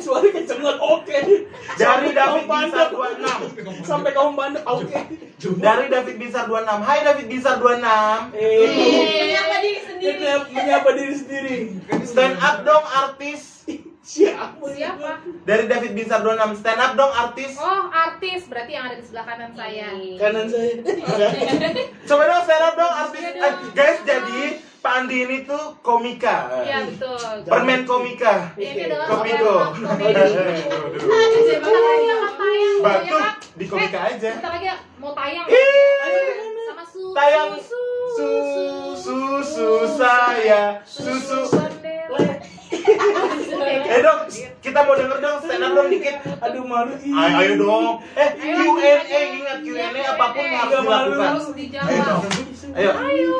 Suara 0.00 0.28
kenceng 0.28 0.60
banget. 0.60 0.78
Oke. 0.80 1.18
dari 1.76 2.08
David 2.12 2.44
Binsar 2.44 2.88
bandel. 2.92 3.38
26. 3.56 3.88
Sampai 3.88 4.10
kaum 4.12 4.36
bandel. 4.36 4.62
Oke. 4.68 5.00
Dari 5.40 5.86
David 5.88 6.16
Binsar 6.20 6.44
26. 6.46 6.88
Hai 6.88 6.98
David 7.04 7.26
Binsar 7.26 7.54
26. 7.58 8.36
Eh. 8.36 9.32
Menyapa 9.32 9.56
diri 9.64 9.80
sendiri. 9.80 10.18
Menyapa 10.52 10.90
diri 10.92 11.14
sendiri. 11.16 11.56
Stand 12.04 12.36
up 12.38 12.56
dong 12.68 12.84
artis. 12.84 13.64
Siapa? 14.10 14.66
Siapa? 14.74 15.22
Dari 15.46 15.70
David 15.70 15.94
Binsar 15.94 16.26
26. 16.26 16.58
Stand 16.58 16.82
up 16.82 16.92
dong 16.98 17.12
artis. 17.14 17.54
Oh, 17.54 17.86
artis 17.86 18.42
berarti 18.50 18.74
yang 18.74 18.90
ada 18.90 18.98
di 18.98 19.04
sebelah 19.06 19.22
kanan 19.22 19.54
saya. 19.54 19.86
Kanan 20.18 20.46
saya. 20.50 20.72
Coba 22.10 22.22
dong 22.26 22.42
stand 22.42 22.64
up 22.66 22.74
dong 22.74 22.90
artis. 22.90 23.22
Iya 23.22 23.46
Eh, 23.46 23.52
guys, 23.70 23.98
jadi 24.02 24.40
Pak 24.82 24.92
Andi 24.96 25.16
ini 25.22 25.36
tuh 25.46 25.78
komika. 25.78 26.50
Iya, 26.58 26.90
betul. 26.90 27.46
Permen 27.46 27.86
komika. 27.86 28.50
Ini 28.58 28.90
adalah 28.90 29.06
Batu 32.80 33.14
ya, 33.14 33.30
di 33.54 33.64
komika 33.68 33.98
Eh, 34.00 34.10
aja. 34.16 34.30
Bentar 34.34 34.50
lagi 34.56 34.68
mau 34.98 35.12
tayang. 35.14 35.46
Sama 35.46 36.82
su 36.82 37.14
Tayang 37.14 37.50
susu 37.62 38.32
susu 38.96 39.70
saya 39.94 40.82
susu. 40.82 41.79
Eh 43.90 44.00
dong, 44.00 44.20
kita 44.60 44.78
mau 44.80 44.94
denger 44.94 45.18
dong 45.18 45.36
stand 45.40 45.60
up 45.60 45.72
dong 45.72 45.88
dikit. 45.88 46.16
Aduh 46.38 46.64
malu. 46.64 46.92
Ayo, 46.94 47.34
ayo 47.36 47.52
dong. 47.56 47.84
Eh 48.12 48.28
Q&A 48.32 48.92
ingat 49.34 49.58
Q&A 49.60 49.86
Iya, 49.90 50.10
apa 50.10 50.24
pun 50.30 50.40
Q&A. 50.40 50.56
harus 50.56 50.78
dilakukan. 50.78 51.30
Ayo 51.30 51.52
dijawab. 51.52 51.90
dong. 52.00 52.22
Ayo. 52.72 52.90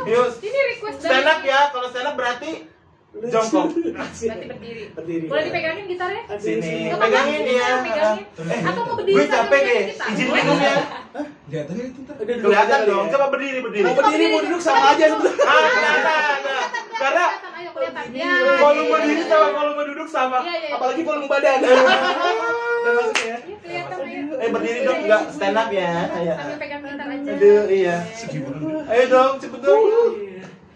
Ayo. 0.03 0.21
Ini 0.37 0.59
request 0.69 0.99
dari 0.99 1.11
Stand 1.15 1.27
up 1.27 1.41
ya. 1.43 1.61
Kalau 1.71 1.87
stand 1.89 2.09
up 2.09 2.15
berarti 2.15 2.51
jongkok. 3.11 3.65
Berarti 3.91 4.25
berdiri. 4.47 4.83
Berdiri. 4.93 5.27
Boleh 5.27 5.45
dipegangin 5.45 5.85
gitarnya? 5.87 6.23
Sini. 6.37 6.73
Pegangin 6.93 7.43
ya. 7.45 7.69
Pegangin. 7.83 8.25
Eh, 8.41 8.61
Atau 8.63 8.83
mau 8.85 8.95
berdiri 8.95 9.15
gue 9.17 9.25
capek 9.27 9.61
deh. 9.61 9.83
Izin 9.95 10.27
minum 10.31 10.59
ya. 10.59 10.75
Kelihatannya 11.51 11.85
itu 11.87 11.99
ntar. 12.01 12.15
Udah 12.17 12.27
duduk 12.31 12.45
Kelihatan 12.47 12.79
dong. 12.87 13.05
ya. 13.05 13.11
Coba 13.11 13.27
berdiri 13.29 13.59
berdiri. 13.61 13.83
Mau 13.83 13.95
berdiri 13.95 14.25
mau 14.29 14.41
duduk 14.41 14.61
sama 14.61 14.95
aja. 14.95 15.05
Ah, 15.11 15.65
kelihatan. 15.67 16.39
Karena 16.93 17.25
Kelihatan, 17.31 17.50
ayo 17.61 17.71
kelihatan. 17.77 18.05
Ya. 18.17 18.33
volume 18.57 18.89
iya, 18.89 18.93
berdiri 18.97 19.23
iya. 19.23 19.29
sama 19.29 19.49
volume 19.53 19.83
duduk 19.93 20.09
sama. 20.09 20.39
Iya, 20.41 20.57
iya. 20.57 20.71
Apalagi 20.77 21.03
volume 21.05 21.29
badan. 21.29 21.59
Udah 22.81 22.93
masuk 22.97 23.19
ya. 23.21 23.37
Iya, 23.37 23.57
kelihatan 23.61 23.99
ayo. 24.01 24.23
Eh 24.41 24.49
berdiri 24.49 24.81
dong 24.89 24.99
enggak 25.05 25.23
stand 25.29 25.59
up 25.61 25.69
ya. 25.69 25.93
Ayo. 26.17 26.33
Sambil 26.41 26.57
pegang 26.57 26.83
gitar 26.85 27.09
aja. 27.13 27.31
Aduh, 27.37 27.65
iya. 27.69 27.97
Ayo 28.89 29.05
dong, 29.13 29.33
cepet 29.37 29.61
dong. 29.61 29.83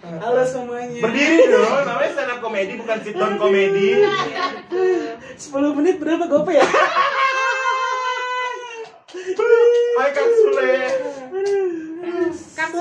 Halo 0.05 0.43
semuanya. 0.45 1.01
Berdiri 1.01 1.39
dong, 1.49 1.81
namanya 1.89 2.11
stand 2.13 2.31
up 2.37 2.39
komedi 2.45 2.73
bukan 2.77 2.99
sit 3.01 3.17
down 3.17 3.41
komedi. 3.41 4.05
10 4.69 5.77
menit 5.81 5.97
berapa 5.97 6.29
gope 6.29 6.53
ya? 6.53 6.67
Hai 9.95 10.11
Kang 10.11 10.27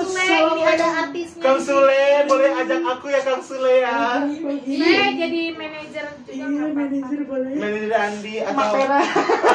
Sule. 0.04 0.24
Kang 0.24 0.44
Sule, 0.44 0.54
ini 0.54 0.62
ada 0.68 0.88
artisnya. 1.04 1.42
Kang 1.42 1.60
Sule, 1.60 2.04
boleh 2.28 2.50
ajak 2.60 2.80
aku 2.84 3.06
ya 3.08 3.20
Kang 3.24 3.42
Sule 3.42 3.74
ya. 3.80 3.96
Saya 4.24 5.08
jadi 5.16 5.42
manajer 5.56 6.06
juga. 6.20 6.32
Iya, 6.32 6.66
manajer 6.72 7.20
boleh. 7.24 7.52
Manajer 7.56 7.92
Andi 7.96 8.34
atau 8.44 8.72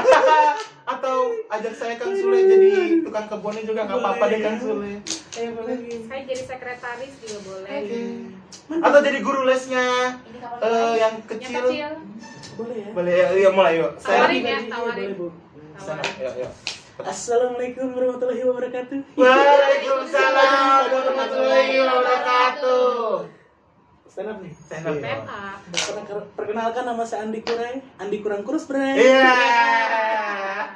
atau 0.99 1.17
ajak 1.53 1.73
saya 1.77 1.93
Kang 2.01 2.13
Sule 2.17 2.37
jadi 2.49 2.69
tukang 3.05 3.27
kebunnya 3.29 3.63
juga 3.63 3.81
nggak 3.85 3.99
apa-apa 4.01 4.23
deh 4.33 4.39
Kang 4.41 4.57
Sule. 4.57 4.91
Boleh. 5.39 5.77
Saya 6.09 6.21
jadi 6.25 6.43
sekretaris 6.43 7.13
juga 7.21 7.37
boleh. 7.45 7.79
Atau 8.69 8.99
jadi 9.05 9.19
guru 9.21 9.41
lesnya 9.45 10.17
eh, 10.61 10.93
yang 10.97 11.15
kecil. 11.25 11.65
Boleh 12.59 12.75
ya. 12.75 12.89
Boleh 12.91 13.13
ya, 13.15 13.27
iya 13.39 13.49
mulai 13.55 13.73
yuk. 13.79 13.91
Saya 14.03 14.27
Tawarin 14.27 14.43
ya, 14.43 14.59
tawarin. 14.67 15.07
Boleh, 15.15 15.15
Bu. 15.15 15.27
Stand 15.79 16.03
up, 16.03 16.11
yuk, 16.19 16.33
yuk. 16.43 16.51
Assalamualaikum 16.99 17.95
warahmatullahi 17.95 18.43
wabarakatuh. 18.43 18.99
Waalaikumsalam 19.15 20.83
warahmatullahi 20.91 21.75
wabarakatuh. 21.79 23.23
Stand 24.05 24.27
up 24.27 24.37
nih. 24.43 24.51
Stand 24.51 24.83
up. 24.83 24.95
Stand 24.99 25.23
up. 25.23 25.57
Perken- 25.71 26.27
Perkenalkan 26.35 26.83
nama 26.83 27.03
saya 27.03 27.23
Andi 27.23 27.39
Kurai. 27.39 27.79
Andi 27.95 28.19
kurang 28.19 28.43
kurus, 28.43 28.67
Bray. 28.67 28.99
Iya. 28.99 29.31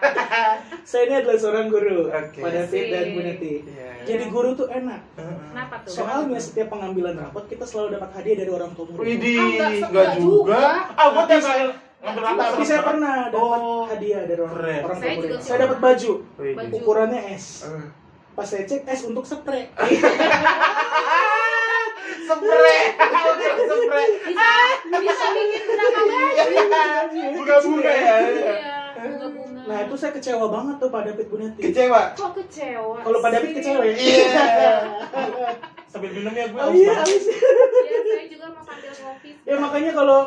Saya 0.83 1.07
ini 1.07 1.15
adalah 1.17 1.37
seorang 1.37 1.67
guru. 1.67 2.07
Oke. 2.07 2.39
Pak 2.39 2.51
David 2.51 2.85
dan 2.87 3.05
Bu 3.09 3.19
Neti. 3.21 3.53
Iya. 3.61 3.89
Jadi 4.05 4.23
guru 4.27 4.51
tuh 4.53 4.67
enak. 4.67 4.99
Kenapa 5.15 5.75
tuh? 5.81 5.91
Soalnya 5.93 6.35
setiap 6.37 6.67
pengambilan 6.69 7.15
rapot 7.17 7.43
kita 7.45 7.63
selalu 7.63 7.95
dapat 7.95 8.09
hadiah 8.13 8.37
dari 8.37 8.51
orang 8.51 8.71
tua 8.73 8.85
murid. 8.85 9.15
Widih, 9.15 9.39
Ah, 9.59 9.71
enggak, 9.81 10.07
juga. 10.13 10.53
juga. 10.53 10.63
Ah, 10.93 11.07
gua 11.09 11.23
Tapi 12.03 12.63
saya 12.67 12.81
pernah 12.83 13.31
dapat 13.31 13.59
Oh. 13.63 13.87
hadiah 13.87 14.27
dari 14.27 14.35
orang, 14.37 14.59
Keren. 14.59 14.81
orang 14.83 14.97
Saya 14.99 15.15
juga 15.15 15.35
Saya 15.39 15.57
dapat 15.63 15.77
baju. 15.79 16.11
Baju. 16.35 16.73
Ukurannya 16.75 17.21
S. 17.31 17.63
Eh. 17.63 17.87
Pas 18.33 18.43
saya 18.43 18.63
cek 18.65 18.83
S 18.83 19.07
untuk 19.07 19.23
spray. 19.23 19.71
Spray. 22.23 22.83
Spray. 23.63 24.07
bisa 24.25 24.47
bisa 24.95 25.25
bikin 25.29 25.61
berapa 25.65 26.01
banyak 26.01 26.47
Bunga-bunga 27.35 27.91
ya. 27.91 28.15
iya 28.23 28.75
bunga-bunga 28.95 29.61
Nah 29.63 29.77
itu 29.81 29.95
saya 29.95 30.11
kecewa 30.11 30.45
banget 30.49 30.75
tuh 30.77 30.89
Pak 30.89 31.01
David 31.03 31.27
Gunetti. 31.27 31.61
Kecewa. 31.61 32.01
kok 32.15 32.31
kecewa 32.33 32.95
Kalau 32.99 33.19
Pak 33.19 33.29
David 33.29 33.51
kecewa 33.53 33.81
ya? 33.83 33.93
Iya. 33.93 34.45
Sambil 35.91 36.09
minum 36.11 36.33
ya 36.33 36.45
gue. 36.47 36.57
Oh 36.57 36.71
iya. 36.71 36.95
Iya, 37.03 37.99
saya 38.01 38.25
juga 38.25 38.45
mau 38.49 38.63
sambil 38.63 38.91
kopi 38.91 39.29
Ya 39.43 39.55
makanya 39.57 39.91
kalau 39.93 40.19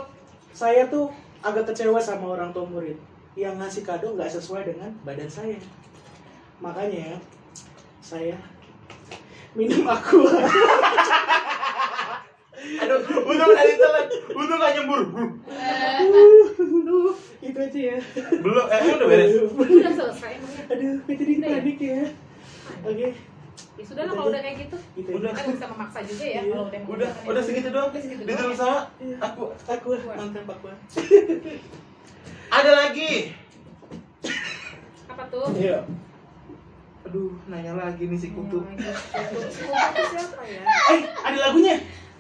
saya 0.52 0.82
tuh 0.86 1.10
agak 1.44 1.72
kecewa 1.72 2.00
sama 2.00 2.36
orang 2.36 2.52
tua 2.52 2.68
murid 2.68 2.96
yang 3.36 3.56
ngasih 3.60 3.84
kado 3.84 4.16
nggak 4.16 4.32
sesuai 4.32 4.72
dengan 4.72 4.90
badan 5.04 5.28
saya. 5.28 5.60
Makanya 6.60 7.20
saya 8.00 8.36
minum 9.52 9.84
aqua. 9.88 10.30
Aduh, 12.66 12.98
untung 13.22 13.52
dari 13.54 13.74
telat. 13.78 14.08
Untung 14.32 14.58
gak 14.58 14.72
nyembur. 14.74 15.00
Aduh, 16.58 17.14
itu 17.38 17.58
aja 17.62 17.80
ya. 17.94 17.98
Belum, 18.42 18.66
eh 18.66 18.80
udah 18.96 19.06
beres. 19.06 19.32
udah 19.54 19.92
selesai 19.92 20.30
emangnya 20.40 20.62
Aduh, 20.72 20.94
jadi 21.06 21.34
panik 21.38 21.78
ya. 21.78 22.02
Oke, 22.82 23.08
ya 23.76 23.84
sudah 23.84 24.02
lah 24.02 24.12
kalau 24.12 24.28
udah 24.28 24.40
kayak 24.40 24.56
gitu 24.58 24.76
gitu. 24.94 25.10
Udah. 25.12 25.30
kita 25.30 25.50
bisa 25.52 25.66
memaksa 25.68 25.98
juga 26.02 26.24
ya 26.24 26.32
Iya. 26.32 26.40
kalau 26.42 26.64
udah 26.64 26.64
Udah, 26.66 26.80
menggunakan 26.80 27.26
udah 27.26 27.36
itu. 27.36 27.46
segitu 27.46 27.68
doang. 27.68 27.86
Udah 27.86 28.00
segitu 28.00 28.22
Ditulis 28.22 28.40
doang. 28.40 28.56
sama 28.58 28.78
Iya. 28.96 29.16
aku. 29.22 29.44
Aku 29.66 29.88
mantap 30.10 30.46
aqua. 30.48 30.72
Ada 32.56 32.70
lagi. 32.74 33.12
apa 35.06 35.22
tuh 35.28 35.46
Iya. 35.54 35.78
Aduh, 37.02 37.30
nanya 37.46 37.72
lagi 37.74 38.02
nih 38.04 38.16
si 38.16 38.28
kutu. 38.30 38.58
Kutu 38.58 38.82
Kutu 38.82 40.02
siapa 40.10 40.42
ya 40.42 40.62
Eh, 40.92 41.00
ada 41.22 41.38
lagunya. 41.40 41.76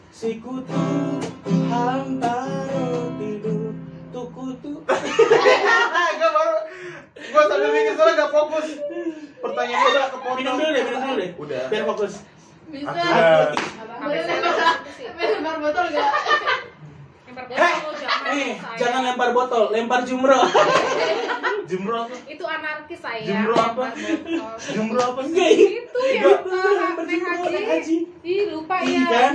Si 0.08 0.38
kutu 0.38 0.76
hamparo 1.66 2.86
tidur 3.16 3.72
tuh 4.08 4.26
kutu. 4.30 4.72
Gak 6.16 6.30
baru. 6.30 6.58
Gue 7.26 7.42
sambil 7.44 7.70
mikir 7.70 7.92
soalnya 7.94 8.14
gak 8.18 8.30
fokus. 8.30 8.66
Pertanyaannya 9.36 9.88
udah 9.88 10.04
kepotong. 10.08 10.36
Minum 10.36 10.54
dulu 10.56 10.70
deh, 10.70 10.82
minum 10.82 11.00
dulu 11.02 11.14
deh. 11.16 11.30
Udah. 11.36 11.62
Biar 11.68 11.84
fokus. 11.86 12.12
Bisa. 12.66 13.02
Sih. 14.92 15.06
Lempar 15.08 15.56
botol 15.58 15.84
gak? 15.88 16.08
Lempar 17.26 17.44
botol 17.46 17.94
jangan 17.96 18.24
Eh, 18.28 18.52
jangan 18.76 19.00
lempar 19.04 19.30
botol, 19.30 19.64
lempar 19.70 20.00
jumroh. 20.02 20.44
Jumroh 21.66 22.06
apa? 22.06 22.14
itu 22.30 22.44
anarkis 22.46 23.00
saya 23.02 23.18
Jumroh 23.22 23.58
apa? 23.58 23.84
Jumroh 24.70 25.04
apa 25.10 25.20
sih? 25.26 25.82
Itu 25.82 25.98
ya 26.00 26.22
Itu 26.22 26.30
Pak, 26.40 26.70
lempar 26.72 27.04
naik 27.04 27.10
jumroh, 27.12 27.34
haji. 27.36 27.50
naik 27.50 27.66
haji. 27.68 27.96
Ih, 28.22 28.42
lupa 28.50 28.76
Iya 28.80 28.94
ya. 28.94 29.06
kan? 29.08 29.34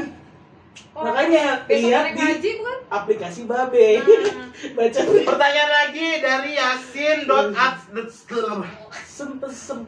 Oh, 0.91 1.03
Makanya 1.03 1.43
lihat 1.67 2.05
di-? 2.39 2.59
Aplikasi 2.87 3.41
Babe. 3.43 3.99
Nah. 3.99 4.50
Baca 4.61 5.01
Pertanyaan 5.01 5.71
lagi 5.73 6.07
dari 6.21 6.53
Yasin 6.53 7.25
dot. 7.25 7.49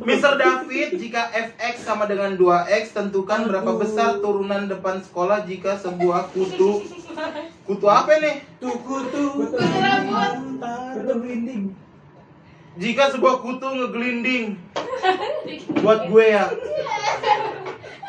Mr. 0.02 0.34
David, 0.38 0.90
jika 0.98 1.30
fx 1.30 1.86
sama 1.86 2.10
dengan 2.10 2.34
2x, 2.34 2.94
tentukan 2.94 3.46
berapa 3.50 3.72
besar 3.78 4.18
turunan 4.18 4.66
depan 4.66 5.02
sekolah 5.02 5.46
jika 5.46 5.78
sebuah 5.78 6.34
kutu 6.34 6.82
Kutu 7.64 7.86
apa 7.86 8.18
nih? 8.18 8.42
tuh 8.58 8.74
kutu. 8.82 9.46
Kutu 9.46 9.58
rambut. 9.62 10.34
Kutu 10.98 11.14
berinding. 11.22 11.64
Jika 12.74 13.14
sebuah 13.14 13.46
kutu 13.46 13.70
ngegelinding 13.70 14.58
Buat 15.86 16.10
gue 16.10 16.26
ya 16.26 16.50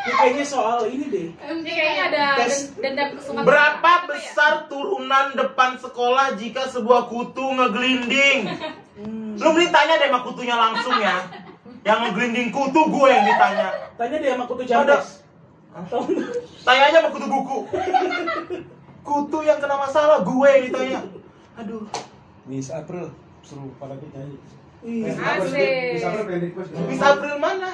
Ini 0.05 0.13
kayaknya 0.15 0.45
soal 0.45 0.85
ini 0.85 1.05
deh. 1.09 1.29
Ini 1.33 1.65
kayaknya 1.65 2.03
ada 2.13 2.25
Tes. 2.37 2.77
dendam 2.77 3.17
kesukaan. 3.17 3.45
Berapa 3.49 3.81
Apa 3.81 3.91
ya? 4.05 4.09
besar 4.13 4.53
turunan 4.69 5.33
depan 5.33 5.81
sekolah 5.81 6.37
jika 6.37 6.69
sebuah 6.69 7.09
kutu 7.09 7.41
ngegelinding? 7.41 8.41
Hmm. 8.95 9.35
Lu 9.41 9.49
mending 9.51 9.73
tanya 9.73 9.97
deh 9.97 10.07
sama 10.07 10.21
kutunya 10.23 10.55
langsung 10.55 10.95
ya 11.03 11.19
Yang 11.83 11.99
ngegelinding 12.07 12.55
kutu 12.55 12.81
gue 12.87 13.09
yang 13.11 13.27
ditanya 13.27 13.69
Tanya 13.99 14.17
deh 14.23 14.31
sama 14.31 14.45
kutu 14.47 14.63
jambes. 14.63 15.07
Tanya 16.63 16.83
aja 16.87 16.99
sama 17.03 17.11
kutu 17.11 17.27
buku 17.27 17.59
Kutu 19.03 19.39
yang 19.43 19.59
kena 19.59 19.75
masalah 19.75 20.23
gue 20.23 20.47
yang 20.47 20.63
ditanya 20.71 21.01
Aduh 21.59 21.91
Miss 22.47 22.69
April 22.69 23.09
suruh 23.43 23.73
pada 23.77 23.97
kita 23.97 24.21
nyanyi. 24.21 24.39
Iya. 24.85 25.05
Miss 25.11 26.05
April. 26.05 26.41
Miss 26.87 27.01
April 27.01 27.35
mana? 27.41 27.71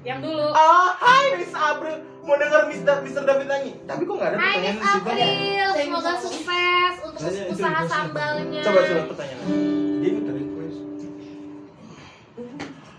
Yang 0.00 0.18
dulu. 0.24 0.46
Ah, 0.56 0.96
hai 0.96 1.36
Miss 1.36 1.52
April 1.52 1.96
Mau 2.24 2.36
denger 2.36 2.72
Mr. 2.72 2.94
Mr. 3.04 3.22
David 3.24 3.46
nyanyi 3.48 3.72
Tapi 3.84 4.02
kok 4.08 4.16
gak 4.16 4.32
ada 4.32 4.36
Hai 4.40 4.56
pertanyaan 4.56 4.76
Miss 4.76 4.88
April, 4.96 5.66
semoga 5.76 6.12
sukses 6.20 6.94
untuk 7.04 7.20
usaha 7.52 7.80
sambalnya. 7.84 8.62
Coba 8.64 8.80
coba 8.80 9.02
pertanyaan 9.12 9.44
Dia 10.00 10.10
minta 10.16 10.32
request. 10.32 10.78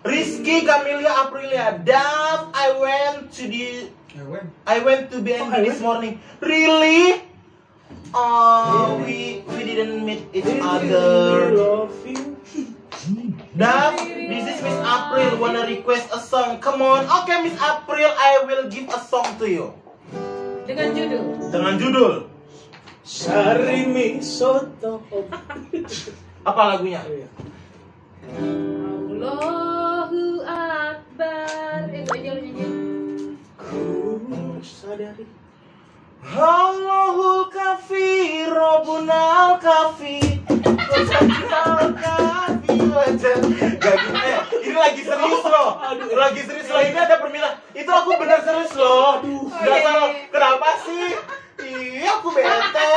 Rizky 0.01 0.55
Camelia 0.65 1.11
Aprilia 1.25 1.65
Dav 1.81 2.53
I 2.53 2.67
went 2.77 3.33
to 3.33 3.43
the? 3.49 3.89
I 4.67 4.77
went 4.83 5.09
to 5.09 5.23
BNB 5.23 5.53
this 5.65 5.79
morning 5.81 6.21
Really? 6.37 7.31
Oh, 8.11 8.99
we 9.07 9.39
we 9.47 9.63
didn't 9.63 10.03
meet 10.03 10.27
each 10.35 10.43
other. 10.59 11.55
Love 11.55 11.95
you. 12.03 12.30
Dav, 13.61 13.93
this 13.93 14.57
is 14.57 14.57
Miss 14.65 14.79
April 14.81 15.37
wanna 15.37 15.69
request 15.69 16.09
a 16.09 16.17
song. 16.17 16.57
Come 16.57 16.81
on, 16.81 17.05
okay 17.05 17.45
Miss 17.45 17.53
April, 17.61 18.09
I 18.09 18.41
will 18.49 18.65
give 18.65 18.89
a 18.89 18.97
song 18.97 19.37
to 19.37 19.45
you. 19.45 19.69
Dengan 20.65 20.97
judul. 20.97 21.21
Dengan 21.53 21.77
judul 21.77 22.13
Sari 23.05 23.85
mi 23.85 24.17
soto. 24.17 25.05
apa 26.49 26.61
lagunya? 26.73 27.05
Allahu 29.13 30.41
Akbar. 30.41 31.85
Eh, 31.93 32.01
itu 32.01 32.11
aja 32.17 32.29
lu 32.33 32.41
nyanyi. 32.41 32.65
Ku 33.61 34.57
sadari. 34.65 35.29
Allahul 36.33 37.45
kafi, 37.53 38.49
Rabbunal 38.49 39.61
kafi, 39.61 40.41
Rabbunal 40.49 41.93
kafi 41.93 42.21
wajah. 42.21 42.60
Gak 42.91 43.95
gitu 44.03 44.11
eh, 44.19 44.39
ini 44.67 44.75
lagi 44.75 45.01
serius 45.07 45.43
loh. 45.47 45.69
Lagi 46.11 46.41
serius 46.43 46.67
loh. 46.67 46.81
Ini 46.83 46.99
ada 46.99 47.15
permila. 47.23 47.49
Itu 47.71 47.91
aku 47.91 48.09
bener 48.19 48.39
serius 48.43 48.73
loh. 48.75 49.23
Gak 49.47 49.77
salah. 49.79 50.09
Kenapa 50.27 50.69
sih? 50.83 51.07
Ih, 51.61 52.03
aku 52.09 52.27
bete. 52.35 52.91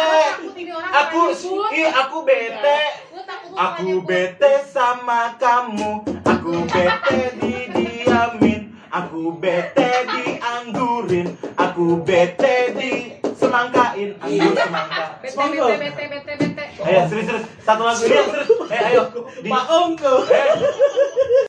Aku, 1.04 1.20
ih, 1.70 1.88
aku 1.94 2.18
bete. 2.26 2.78
Pada 3.14 3.34
Aku 3.54 4.02
bete 4.02 4.52
sama 4.66 5.38
kamu. 5.38 6.02
Aku 6.26 6.66
bete 6.66 7.20
didiamin. 7.38 8.74
Aku 8.90 9.38
bete 9.38 9.90
dianggurin. 10.10 11.38
Aku 11.54 12.02
bete 12.02 12.74
di 12.74 12.92
semangkain. 13.38 14.18
Anggur 14.18 14.54
semangka. 14.58 15.04
Bete, 15.22 15.38
bete, 15.38 15.76
bete, 15.78 16.04
bete, 16.10 16.32
bete. 16.40 16.53
Ayo 16.82 17.06
serius 17.06 17.26
serius 17.30 17.44
satu 17.62 17.82
lagu 17.86 18.02
ini 18.02 18.18
yang 18.18 18.28
serius. 18.34 18.50
Eh 18.74 18.80
ayo. 18.90 19.02
Di, 19.38 19.46
Pak 19.46 19.64
Ongko. 19.70 20.12